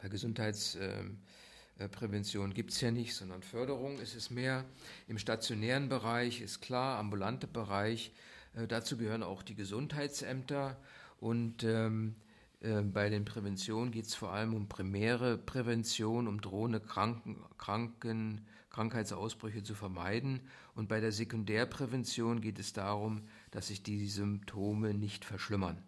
Bei 0.00 0.08
Gesundheitsprävention 0.08 2.54
gibt 2.54 2.70
es 2.70 2.80
ja 2.80 2.90
nicht, 2.90 3.14
sondern 3.14 3.42
Förderung 3.42 3.98
ist 3.98 4.14
es 4.14 4.30
mehr. 4.30 4.64
Im 5.06 5.18
stationären 5.18 5.90
Bereich 5.90 6.40
ist 6.40 6.60
klar, 6.60 6.98
ambulante 6.98 7.46
Bereich, 7.46 8.12
äh, 8.54 8.66
dazu 8.66 8.96
gehören 8.96 9.22
auch 9.22 9.42
die 9.42 9.54
Gesundheitsämter 9.54 10.78
und 11.20 11.62
ähm, 11.64 12.14
äh, 12.14 12.27
bei 12.60 13.08
den 13.08 13.24
Präventionen 13.24 13.92
geht 13.92 14.06
es 14.06 14.16
vor 14.16 14.32
allem 14.32 14.52
um 14.52 14.68
primäre 14.68 15.38
Prävention, 15.38 16.26
um 16.26 16.40
drohende 16.40 16.80
Kranken, 16.80 17.36
Kranken, 17.56 18.46
Krankheitsausbrüche 18.70 19.62
zu 19.62 19.74
vermeiden. 19.74 20.40
Und 20.74 20.88
bei 20.88 21.00
der 21.00 21.12
Sekundärprävention 21.12 22.40
geht 22.40 22.58
es 22.58 22.72
darum, 22.72 23.28
dass 23.52 23.68
sich 23.68 23.84
die 23.84 24.08
Symptome 24.08 24.94
nicht 24.94 25.24
verschlimmern. 25.24 25.84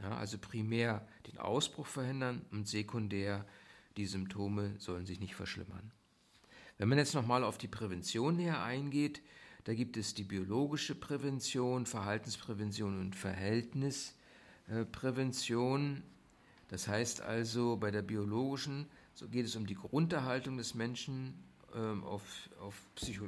Ja, 0.00 0.16
also 0.16 0.38
primär 0.38 1.06
den 1.26 1.38
Ausbruch 1.38 1.86
verhindern 1.86 2.46
und 2.50 2.68
sekundär 2.68 3.44
die 3.96 4.06
Symptome 4.06 4.74
sollen 4.78 5.06
sich 5.06 5.20
nicht 5.20 5.34
verschlimmern. 5.34 5.92
Wenn 6.78 6.88
man 6.88 6.98
jetzt 6.98 7.14
nochmal 7.14 7.44
auf 7.44 7.58
die 7.58 7.68
Prävention 7.68 8.34
näher 8.36 8.60
eingeht, 8.62 9.22
da 9.64 9.74
gibt 9.74 9.96
es 9.96 10.14
die 10.14 10.24
biologische 10.24 10.96
Prävention, 10.96 11.86
Verhaltensprävention 11.86 13.00
und 13.00 13.14
Verhältnisprävention. 13.14 16.02
Das 16.68 16.88
heißt 16.88 17.20
also, 17.20 17.76
bei 17.76 17.90
der 17.90 18.02
biologischen 18.02 18.86
so 19.14 19.28
geht 19.28 19.46
es 19.46 19.54
um 19.54 19.66
die 19.66 19.76
Grunderhaltung 19.76 20.56
des 20.56 20.74
Menschen 20.74 21.34
ähm, 21.74 22.02
auf, 22.04 22.22
auf 22.60 22.74
Psycho, 22.96 23.26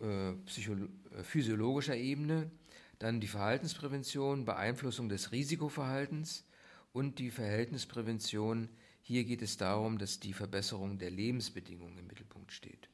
äh, 0.00 0.04
äh, 0.04 0.34
Psycho, 0.46 0.72
äh, 0.72 1.22
physiologischer 1.22 1.96
Ebene, 1.96 2.50
dann 2.98 3.20
die 3.20 3.28
Verhaltensprävention, 3.28 4.44
Beeinflussung 4.44 5.08
des 5.08 5.30
Risikoverhaltens 5.30 6.44
und 6.92 7.20
die 7.20 7.30
Verhältnisprävention. 7.30 8.68
Hier 9.02 9.24
geht 9.24 9.42
es 9.42 9.56
darum, 9.56 9.98
dass 9.98 10.18
die 10.18 10.32
Verbesserung 10.32 10.98
der 10.98 11.10
Lebensbedingungen 11.10 11.96
im 11.98 12.08
Mittelpunkt 12.08 12.50
steht. 12.50 12.88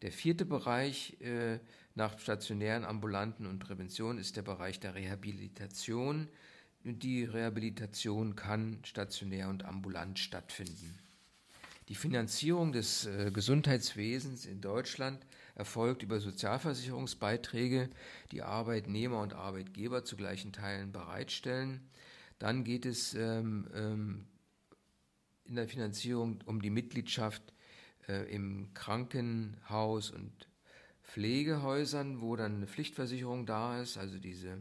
Der 0.00 0.12
vierte 0.12 0.46
Bereich 0.46 1.20
äh, 1.20 1.58
nach 1.94 2.18
stationären, 2.18 2.84
ambulanten 2.84 3.46
und 3.46 3.58
Prävention 3.58 4.16
ist 4.16 4.36
der 4.36 4.42
Bereich 4.42 4.80
der 4.80 4.94
Rehabilitation. 4.94 6.28
Die 6.84 7.22
Rehabilitation 7.24 8.34
kann 8.34 8.78
stationär 8.84 9.48
und 9.48 9.64
ambulant 9.64 10.18
stattfinden. 10.18 10.98
Die 11.88 11.94
Finanzierung 11.94 12.72
des 12.72 13.06
äh, 13.06 13.30
Gesundheitswesens 13.32 14.46
in 14.46 14.60
Deutschland 14.60 15.24
erfolgt 15.54 16.02
über 16.02 16.18
Sozialversicherungsbeiträge, 16.18 17.88
die 18.32 18.42
Arbeitnehmer 18.42 19.20
und 19.20 19.34
Arbeitgeber 19.34 20.04
zu 20.04 20.16
gleichen 20.16 20.52
Teilen 20.52 20.90
bereitstellen. 20.90 21.80
Dann 22.38 22.64
geht 22.64 22.84
es 22.86 23.14
ähm, 23.14 23.68
ähm, 23.74 24.26
in 25.44 25.54
der 25.54 25.68
Finanzierung 25.68 26.40
um 26.46 26.62
die 26.62 26.70
Mitgliedschaft 26.70 27.52
äh, 28.08 28.32
im 28.34 28.74
Krankenhaus 28.74 30.10
und 30.10 30.48
Pflegehäusern, 31.04 32.20
wo 32.20 32.34
dann 32.34 32.56
eine 32.56 32.66
Pflichtversicherung 32.66 33.46
da 33.46 33.80
ist, 33.80 33.98
also 33.98 34.18
diese 34.18 34.58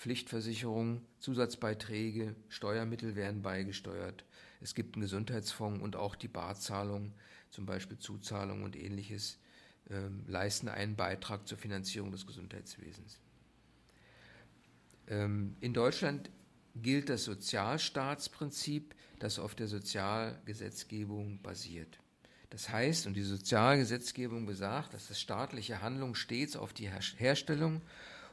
Pflichtversicherung, 0.00 1.02
Zusatzbeiträge, 1.18 2.34
Steuermittel 2.48 3.16
werden 3.16 3.42
beigesteuert. 3.42 4.24
Es 4.62 4.74
gibt 4.74 4.94
einen 4.94 5.02
Gesundheitsfonds 5.02 5.82
und 5.82 5.94
auch 5.94 6.16
die 6.16 6.26
Barzahlung, 6.26 7.12
zum 7.50 7.66
Beispiel 7.66 7.98
Zuzahlung 7.98 8.62
und 8.62 8.76
ähnliches, 8.76 9.38
äh, 9.90 10.08
leisten 10.26 10.70
einen 10.70 10.96
Beitrag 10.96 11.46
zur 11.46 11.58
Finanzierung 11.58 12.12
des 12.12 12.26
Gesundheitswesens. 12.26 13.20
Ähm, 15.06 15.54
in 15.60 15.74
Deutschland 15.74 16.30
gilt 16.76 17.10
das 17.10 17.24
Sozialstaatsprinzip, 17.24 18.94
das 19.18 19.38
auf 19.38 19.54
der 19.54 19.68
Sozialgesetzgebung 19.68 21.42
basiert. 21.42 21.98
Das 22.48 22.70
heißt, 22.70 23.06
und 23.06 23.12
die 23.12 23.22
Sozialgesetzgebung 23.22 24.46
besagt, 24.46 24.94
dass 24.94 25.08
das 25.08 25.20
staatliche 25.20 25.82
Handlung 25.82 26.14
stets 26.14 26.56
auf 26.56 26.72
die 26.72 26.88
Herstellung 26.88 27.82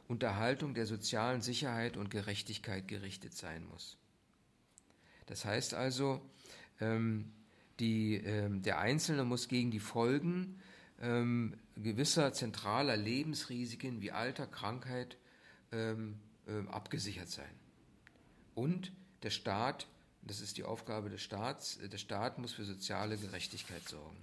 Unterhaltung 0.08 0.74
der 0.74 0.86
sozialen 0.86 1.42
Sicherheit 1.42 1.96
und 1.96 2.10
Gerechtigkeit 2.10 2.88
gerichtet 2.88 3.34
sein 3.34 3.64
muss. 3.66 3.98
Das 5.26 5.44
heißt 5.44 5.74
also, 5.74 6.22
ähm, 6.80 7.30
die, 7.78 8.16
ähm, 8.16 8.62
der 8.62 8.78
Einzelne 8.78 9.24
muss 9.24 9.48
gegen 9.48 9.70
die 9.70 9.80
Folgen 9.80 10.60
ähm, 11.00 11.54
gewisser 11.76 12.32
zentraler 12.32 12.96
Lebensrisiken 12.96 14.00
wie 14.00 14.10
Alter, 14.10 14.46
Krankheit 14.46 15.16
äh, 15.70 15.94
abgesichert 16.68 17.28
sein. 17.28 17.50
Und 18.54 18.90
der 19.22 19.28
Staat, 19.28 19.86
das 20.22 20.40
ist 20.40 20.56
die 20.56 20.64
Aufgabe 20.64 21.10
des 21.10 21.20
Staats, 21.20 21.78
der 21.78 21.98
Staat 21.98 22.38
muss 22.38 22.54
für 22.54 22.64
soziale 22.64 23.18
Gerechtigkeit 23.18 23.86
sorgen. 23.86 24.16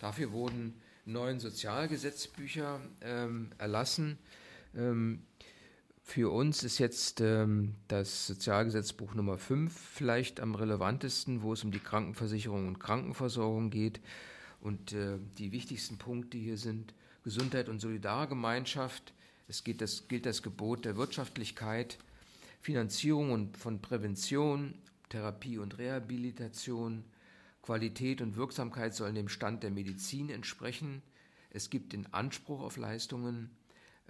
Dafür 0.00 0.30
wurden 0.30 0.80
neun 1.04 1.40
Sozialgesetzbücher 1.40 2.80
ähm, 3.00 3.50
erlassen, 3.58 4.18
für 6.02 6.30
uns 6.30 6.62
ist 6.62 6.78
jetzt 6.78 7.20
ähm, 7.20 7.74
das 7.88 8.28
Sozialgesetzbuch 8.28 9.14
Nummer 9.14 9.38
5 9.38 9.76
vielleicht 9.76 10.38
am 10.38 10.54
relevantesten, 10.54 11.42
wo 11.42 11.52
es 11.52 11.64
um 11.64 11.72
die 11.72 11.80
Krankenversicherung 11.80 12.68
und 12.68 12.78
Krankenversorgung 12.78 13.70
geht. 13.70 14.00
Und 14.60 14.92
äh, 14.92 15.18
die 15.38 15.50
wichtigsten 15.50 15.98
Punkte 15.98 16.38
hier 16.38 16.58
sind 16.58 16.94
Gesundheit 17.24 17.68
und 17.68 17.80
Solidargemeinschaft. 17.80 19.14
Es 19.48 19.64
geht 19.64 19.80
das, 19.80 20.06
gilt 20.06 20.26
das 20.26 20.42
Gebot 20.42 20.84
der 20.84 20.96
Wirtschaftlichkeit, 20.96 21.98
Finanzierung 22.60 23.32
und 23.32 23.56
von 23.56 23.82
Prävention, 23.82 24.74
Therapie 25.08 25.58
und 25.58 25.76
Rehabilitation, 25.76 27.04
Qualität 27.62 28.20
und 28.20 28.36
Wirksamkeit 28.36 28.94
sollen 28.94 29.16
dem 29.16 29.28
Stand 29.28 29.64
der 29.64 29.72
Medizin 29.72 30.30
entsprechen. 30.30 31.02
Es 31.50 31.68
gibt 31.68 31.92
den 31.92 32.12
Anspruch 32.14 32.60
auf 32.60 32.76
Leistungen, 32.76 33.50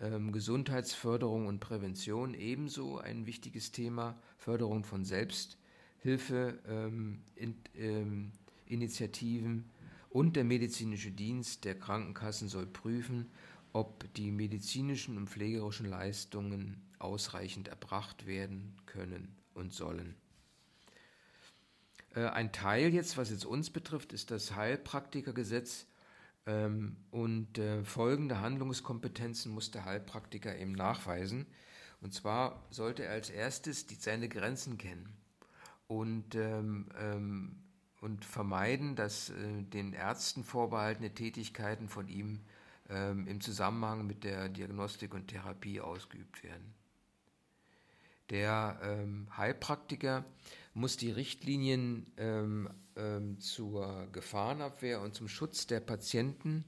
ähm, 0.01 0.33
Gesundheitsförderung 0.33 1.47
und 1.47 1.61
Prävention 1.61 2.35
ebenso 2.35 2.99
ein 2.99 3.27
wichtiges 3.27 3.73
Thema, 3.73 4.19
Förderung 4.37 4.85
von 4.85 5.05
Selbsthilfeinitiativen 5.05 7.71
ähm, 7.75 7.75
ähm, 7.75 8.33
und 10.11 10.37
der 10.37 10.45
medizinische 10.45 11.11
Dienst 11.11 11.65
der 11.65 11.79
Krankenkassen 11.79 12.49
soll 12.49 12.67
prüfen, 12.67 13.31
ob 13.73 14.13
die 14.15 14.31
medizinischen 14.31 15.17
und 15.17 15.29
pflegerischen 15.29 15.87
Leistungen 15.87 16.83
ausreichend 16.99 17.69
erbracht 17.69 18.27
werden 18.27 18.75
können 18.87 19.37
und 19.55 19.73
sollen. 19.73 20.15
Äh, 22.15 22.27
ein 22.27 22.53
Teil 22.53 22.93
jetzt, 22.93 23.17
was 23.17 23.31
jetzt 23.31 23.45
uns 23.45 23.71
betrifft, 23.71 24.13
ist 24.13 24.31
das 24.31 24.57
Heilpraktikergesetz 24.57 25.87
und 26.47 27.59
äh, 27.59 27.85
folgende 27.85 28.41
Handlungskompetenzen 28.41 29.53
muss 29.53 29.73
der 29.73 29.85
Heilpraktiker 29.85 30.57
eben 30.57 30.73
nachweisen. 30.73 31.47
Und 32.01 32.15
zwar 32.15 32.63
sollte 32.71 33.05
er 33.05 33.13
als 33.13 33.31
erstes 33.31 33.87
die, 33.87 33.97
seine 33.97 34.29
Grenzen 34.29 34.79
kennen 34.79 35.09
und, 35.89 36.35
ähm, 36.35 36.89
ähm, 37.01 37.57
und 38.01 38.25
vermeiden, 38.25 38.95
dass 38.95 39.31
äh, 39.31 39.63
den 39.63 39.93
Ärzten 39.93 40.45
vorbehaltene 40.45 41.13
Tätigkeiten 41.13 41.89
von 41.89 42.09
ihm 42.09 42.43
ähm, 42.89 43.27
im 43.27 43.41
Zusammenhang 43.41 44.07
mit 44.07 44.23
der 44.23 44.49
Diagnostik 44.49 45.15
und 45.15 45.29
Therapie 45.29 45.81
ausgeübt 45.81 46.45
werden. 46.45 46.75
Der 48.31 48.79
ähm, 48.83 49.29
Heilpraktiker 49.37 50.25
muss 50.77 50.99
die 50.99 51.11
Richtlinien 51.11 52.07
ähm, 52.19 52.69
ähm, 52.97 53.41
zur 53.41 54.09
Gefahrenabwehr 54.13 55.01
und 55.01 55.15
zum 55.15 55.27
Schutz 55.27 55.67
der 55.67 55.81
Patienten 55.81 56.67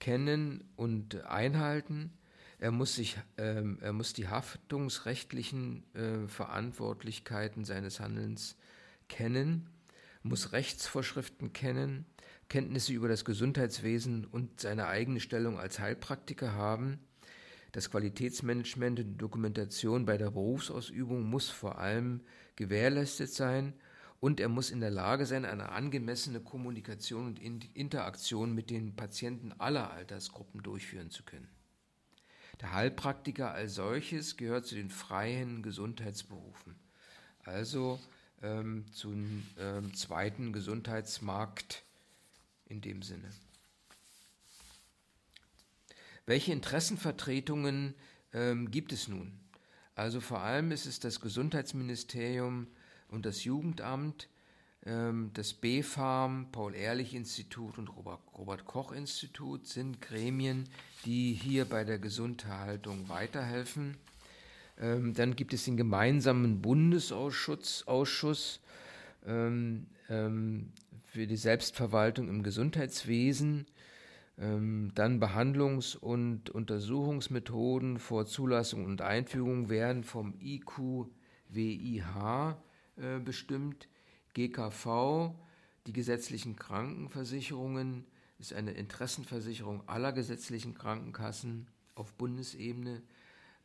kennen 0.00 0.64
und 0.76 1.26
einhalten. 1.26 2.10
Er 2.58 2.70
muss, 2.70 2.94
sich, 2.94 3.18
ähm, 3.36 3.78
er 3.82 3.92
muss 3.92 4.14
die 4.14 4.28
haftungsrechtlichen 4.28 5.84
äh, 5.94 6.26
Verantwortlichkeiten 6.26 7.66
seines 7.66 8.00
Handelns 8.00 8.56
kennen, 9.08 9.68
muss 10.22 10.52
Rechtsvorschriften 10.52 11.52
kennen, 11.52 12.06
Kenntnisse 12.48 12.94
über 12.94 13.08
das 13.08 13.26
Gesundheitswesen 13.26 14.24
und 14.24 14.58
seine 14.58 14.86
eigene 14.86 15.20
Stellung 15.20 15.58
als 15.58 15.78
Heilpraktiker 15.80 16.54
haben. 16.54 16.98
Das 17.72 17.90
Qualitätsmanagement 17.90 19.00
und 19.00 19.18
Dokumentation 19.18 20.06
bei 20.06 20.16
der 20.16 20.30
Berufsausübung 20.30 21.24
muss 21.24 21.50
vor 21.50 21.76
allem 21.78 22.22
gewährleistet 22.56 23.32
sein 23.32 23.74
und 24.20 24.40
er 24.40 24.48
muss 24.48 24.70
in 24.70 24.80
der 24.80 24.90
Lage 24.90 25.26
sein, 25.26 25.44
eine 25.44 25.70
angemessene 25.70 26.40
Kommunikation 26.40 27.26
und 27.26 27.76
Interaktion 27.76 28.54
mit 28.54 28.70
den 28.70 28.96
Patienten 28.96 29.52
aller 29.58 29.90
Altersgruppen 29.90 30.62
durchführen 30.62 31.10
zu 31.10 31.24
können. 31.24 31.48
Der 32.60 32.72
Heilpraktiker 32.72 33.52
als 33.52 33.74
solches 33.74 34.36
gehört 34.36 34.66
zu 34.66 34.76
den 34.76 34.88
freien 34.88 35.62
Gesundheitsberufen, 35.62 36.76
also 37.44 38.00
ähm, 38.42 38.86
zum 38.92 39.46
ähm, 39.58 39.92
zweiten 39.94 40.52
Gesundheitsmarkt 40.52 41.82
in 42.66 42.80
dem 42.80 43.02
Sinne. 43.02 43.30
Welche 46.26 46.52
Interessenvertretungen 46.52 47.94
ähm, 48.32 48.70
gibt 48.70 48.92
es 48.92 49.08
nun? 49.08 49.43
Also 49.94 50.20
vor 50.20 50.40
allem 50.40 50.72
ist 50.72 50.86
es 50.86 50.98
das 51.00 51.20
Gesundheitsministerium 51.20 52.66
und 53.08 53.26
das 53.26 53.44
Jugendamt, 53.44 54.28
ähm, 54.84 55.30
das 55.34 55.54
BfArM, 55.54 56.48
Paul-Ehrlich-Institut 56.50 57.78
und 57.78 57.88
Robert-Koch-Institut 57.88 59.66
sind 59.66 60.00
Gremien, 60.00 60.68
die 61.04 61.32
hier 61.32 61.64
bei 61.64 61.84
der 61.84 61.98
Gesundhaltung 61.98 63.08
weiterhelfen. 63.08 63.96
Ähm, 64.78 65.14
dann 65.14 65.36
gibt 65.36 65.54
es 65.54 65.64
den 65.64 65.76
gemeinsamen 65.76 66.60
Bundesausschuss 66.60 67.86
Ausschuss, 67.86 68.60
ähm, 69.26 69.86
für 71.14 71.26
die 71.26 71.36
Selbstverwaltung 71.36 72.28
im 72.28 72.42
Gesundheitswesen. 72.42 73.66
Dann 74.36 75.20
Behandlungs- 75.20 75.96
und 75.96 76.50
Untersuchungsmethoden 76.50 77.98
vor 77.98 78.26
Zulassung 78.26 78.84
und 78.84 79.00
Einführung 79.00 79.68
werden 79.68 80.02
vom 80.02 80.34
IQWIH 80.40 81.06
äh, 82.96 83.20
bestimmt. 83.20 83.88
GKV, 84.34 85.34
die 85.86 85.92
gesetzlichen 85.92 86.56
Krankenversicherungen, 86.56 88.04
ist 88.40 88.52
eine 88.52 88.72
Interessenversicherung 88.72 89.88
aller 89.88 90.12
gesetzlichen 90.12 90.74
Krankenkassen 90.74 91.68
auf 91.94 92.12
Bundesebene. 92.14 93.02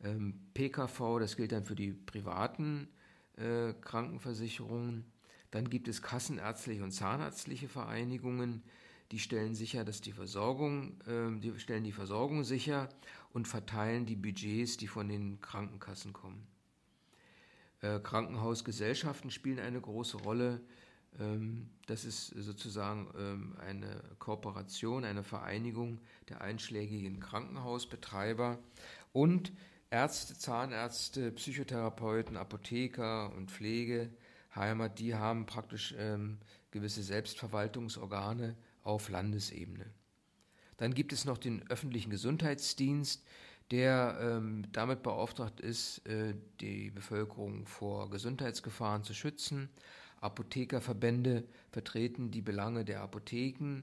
Ähm, 0.04 0.40
PKV, 0.54 1.18
das 1.18 1.36
gilt 1.36 1.50
dann 1.50 1.64
für 1.64 1.74
die 1.74 1.92
privaten 1.92 2.88
äh, 3.36 3.72
Krankenversicherungen. 3.72 5.04
Dann 5.50 5.68
gibt 5.68 5.88
es 5.88 6.00
kassenärztliche 6.00 6.84
und 6.84 6.92
zahnärztliche 6.92 7.68
Vereinigungen, 7.68 8.62
die 9.10 9.18
stellen 9.18 9.54
sicher, 9.54 9.84
dass 9.84 10.00
die 10.00 10.12
Versorgung, 10.12 11.00
äh, 11.06 11.40
die 11.40 11.58
stellen 11.58 11.84
die 11.84 11.92
Versorgung 11.92 12.44
sicher 12.44 12.88
und 13.32 13.48
verteilen 13.48 14.06
die 14.06 14.16
Budgets, 14.16 14.76
die 14.76 14.86
von 14.86 15.08
den 15.08 15.40
Krankenkassen 15.40 16.12
kommen. 16.12 16.46
Äh, 17.80 17.98
Krankenhausgesellschaften 18.00 19.30
spielen 19.30 19.58
eine 19.58 19.80
große 19.80 20.18
Rolle. 20.18 20.60
Ähm, 21.18 21.70
das 21.86 22.04
ist 22.04 22.28
sozusagen 22.28 23.08
ähm, 23.18 23.56
eine 23.58 24.02
Kooperation, 24.18 25.04
eine 25.04 25.24
Vereinigung 25.24 26.00
der 26.28 26.40
einschlägigen 26.40 27.20
Krankenhausbetreiber 27.20 28.58
und 29.12 29.52
Ärzte, 29.90 30.38
Zahnärzte, 30.38 31.32
Psychotherapeuten, 31.32 32.36
Apotheker 32.36 33.34
und 33.34 33.50
Pflegeheimat, 33.50 35.00
die 35.00 35.16
haben 35.16 35.46
praktisch 35.46 35.96
ähm, 35.98 36.38
gewisse 36.70 37.02
Selbstverwaltungsorgane 37.02 38.56
auf 38.90 39.08
Landesebene. 39.08 39.86
Dann 40.76 40.94
gibt 40.94 41.12
es 41.12 41.24
noch 41.24 41.38
den 41.38 41.68
öffentlichen 41.70 42.10
Gesundheitsdienst, 42.10 43.24
der 43.70 44.18
ähm, 44.20 44.64
damit 44.72 45.02
beauftragt 45.02 45.60
ist, 45.60 46.04
äh, 46.08 46.34
die 46.60 46.90
Bevölkerung 46.90 47.66
vor 47.66 48.10
Gesundheitsgefahren 48.10 49.04
zu 49.04 49.14
schützen. 49.14 49.70
Apothekerverbände 50.20 51.44
vertreten 51.70 52.30
die 52.30 52.42
Belange 52.42 52.84
der 52.84 53.00
Apotheken, 53.00 53.82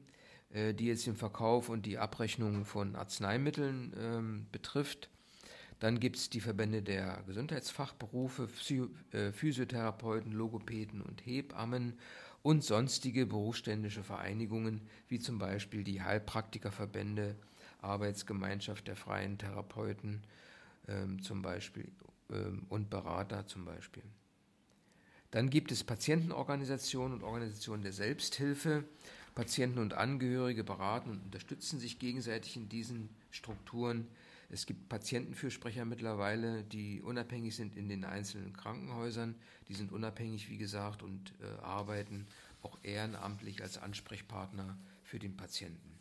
äh, 0.49 0.74
die 0.74 0.88
jetzt 0.88 1.08
den 1.08 1.16
Verkauf 1.16 1.70
und 1.70 1.86
die 1.86 1.97
Abrechnung 1.97 2.66
von 2.66 2.95
Arzneimitteln 2.95 3.93
ähm, 3.97 4.47
betrifft. 4.51 5.10
Dann 5.80 5.99
gibt 5.99 6.18
es 6.18 6.30
die 6.30 6.41
Verbände 6.41 6.82
der 6.82 7.24
Gesundheitsfachberufe, 7.28 8.49
äh, 9.12 9.32
Physiotherapeuten, 9.32 10.34
Logopäden 10.34 11.01
und 11.01 11.26
Hebammen 11.26 11.97
und 12.44 12.64
sonstige 12.64 13.26
berufsständische 13.26 14.04
Vereinigungen, 14.04 14.82
wie 15.08 15.20
zum 15.20 15.38
Beispiel 15.38 15.84
die 15.84 16.02
Heilpraktikerverbände, 16.02 17.36
Arbeitsgemeinschaft 17.82 18.88
der 18.88 18.96
freien 18.96 19.38
Therapeuten 19.38 20.24
ähm, 20.88 21.22
zum 21.22 21.42
Beispiel 21.42 21.92
ähm, 22.32 22.66
und 22.70 22.90
Berater 22.90 23.48
zum 23.48 23.66
Beispiel. 23.66 24.04
Dann 25.32 25.50
gibt 25.50 25.72
es 25.72 25.84
Patientenorganisationen 25.84 27.18
und 27.18 27.24
Organisationen 27.24 27.84
der 27.84 27.94
Selbsthilfe. 27.94 28.86
Patienten 29.36 29.78
und 29.78 29.94
Angehörige 29.94 30.64
beraten 30.64 31.12
und 31.12 31.24
unterstützen 31.26 31.80
sich 31.80 32.00
gegenseitig 32.00 32.56
in 32.56 32.70
diesen 32.70 33.10
Strukturen. 33.30 34.08
Es 34.50 34.66
gibt 34.66 34.88
Patientenfürsprecher 34.88 35.84
mittlerweile, 35.84 36.64
die 36.64 37.02
unabhängig 37.02 37.56
sind 37.56 37.76
in 37.76 37.89
den 37.89 38.06
einzelnen 38.06 38.54
Krankenhäusern. 38.54 39.36
Die 39.68 39.74
sind 39.74 39.91
unabhängig, 39.91 40.50
wie 40.50 40.58
gesagt, 40.58 41.04
und 41.04 41.34
äh, 41.41 41.62
arbeiten 41.62 42.28
auch 42.62 42.78
ehrenamtlich 42.84 43.62
als 43.62 43.78
Ansprechpartner 43.78 44.78
für 45.04 45.20
den 45.20 45.36
Patienten. 45.36 45.98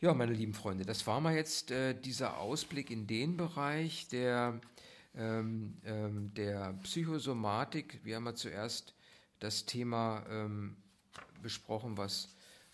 Ja, 0.00 0.12
meine 0.12 0.32
lieben 0.32 0.54
Freunde, 0.54 0.84
das 0.84 1.06
war 1.06 1.20
mal 1.20 1.34
jetzt 1.34 1.70
äh, 1.70 1.94
dieser 1.98 2.38
Ausblick 2.38 2.90
in 2.90 3.06
den 3.06 3.36
Bereich 3.36 4.08
der, 4.08 4.60
ähm, 5.14 5.78
ähm, 5.84 6.34
der 6.34 6.74
Psychosomatik. 6.82 8.00
Wir 8.02 8.16
haben 8.16 8.26
ja 8.26 8.34
zuerst 8.34 8.94
das 9.38 9.64
Thema 9.64 10.24
ähm, 10.28 10.76
besprochen, 11.42 11.96
was, 11.96 12.28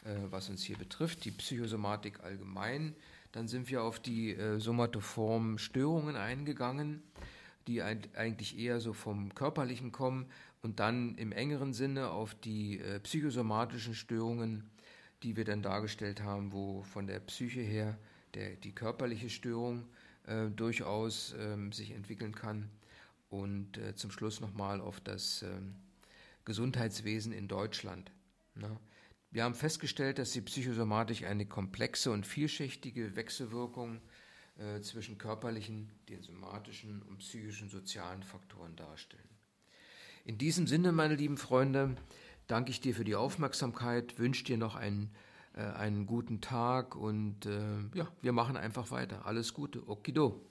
äh, 0.04 0.16
was 0.30 0.48
uns 0.48 0.62
hier 0.62 0.78
betrifft, 0.78 1.24
die 1.24 1.30
Psychosomatik 1.30 2.20
allgemein. 2.24 2.96
Dann 3.32 3.48
sind 3.48 3.70
wir 3.70 3.82
auf 3.82 4.00
die 4.00 4.34
äh, 4.34 4.58
somatoformen 4.58 5.58
Störungen 5.58 6.16
eingegangen, 6.16 7.02
die 7.66 7.82
eigentlich 7.82 8.58
eher 8.58 8.80
so 8.80 8.92
vom 8.92 9.34
Körperlichen 9.34 9.92
kommen 9.92 10.26
und 10.62 10.80
dann 10.80 11.14
im 11.16 11.32
engeren 11.32 11.72
Sinne 11.72 12.10
auf 12.10 12.34
die 12.34 12.80
äh, 12.80 12.98
psychosomatischen 13.00 13.94
Störungen 13.94 14.70
die 15.22 15.36
wir 15.36 15.44
dann 15.44 15.62
dargestellt 15.62 16.22
haben, 16.22 16.52
wo 16.52 16.82
von 16.82 17.06
der 17.06 17.20
Psyche 17.20 17.60
her 17.60 17.98
der, 18.34 18.56
die 18.56 18.72
körperliche 18.72 19.28
Störung 19.28 19.84
äh, 20.26 20.46
durchaus 20.48 21.34
ähm, 21.38 21.72
sich 21.72 21.92
entwickeln 21.92 22.34
kann. 22.34 22.70
Und 23.28 23.78
äh, 23.78 23.94
zum 23.94 24.10
Schluss 24.10 24.40
nochmal 24.40 24.80
auf 24.80 25.00
das 25.00 25.42
ähm, 25.42 25.76
Gesundheitswesen 26.44 27.32
in 27.32 27.48
Deutschland. 27.48 28.10
Ne? 28.54 28.76
Wir 29.32 29.44
haben 29.44 29.54
festgestellt, 29.54 30.18
dass 30.18 30.32
die 30.32 30.40
Psychosomatik 30.40 31.24
eine 31.24 31.46
komplexe 31.46 32.10
und 32.10 32.26
vielschichtige 32.26 33.14
Wechselwirkung 33.14 34.00
äh, 34.58 34.80
zwischen 34.80 35.18
körperlichen, 35.18 35.88
den 36.08 36.20
somatischen 36.22 37.02
und 37.02 37.18
psychischen 37.18 37.68
sozialen 37.68 38.24
Faktoren 38.24 38.74
darstellen. 38.74 39.28
In 40.24 40.36
diesem 40.36 40.66
Sinne, 40.66 40.90
meine 40.90 41.14
lieben 41.14 41.36
Freunde, 41.36 41.94
danke 42.48 42.72
ich 42.72 42.80
dir 42.80 42.94
für 42.94 43.04
die 43.04 43.14
Aufmerksamkeit, 43.14 44.18
wünsche 44.18 44.44
dir 44.44 44.58
noch 44.58 44.74
einen, 44.74 45.14
äh, 45.54 45.62
einen 45.62 46.06
guten 46.06 46.40
Tag 46.40 46.96
und 46.96 47.46
äh, 47.46 47.78
ja, 47.94 48.08
wir 48.22 48.32
machen 48.32 48.56
einfach 48.56 48.90
weiter. 48.90 49.26
Alles 49.26 49.54
Gute. 49.54 49.88
Okido. 49.88 50.44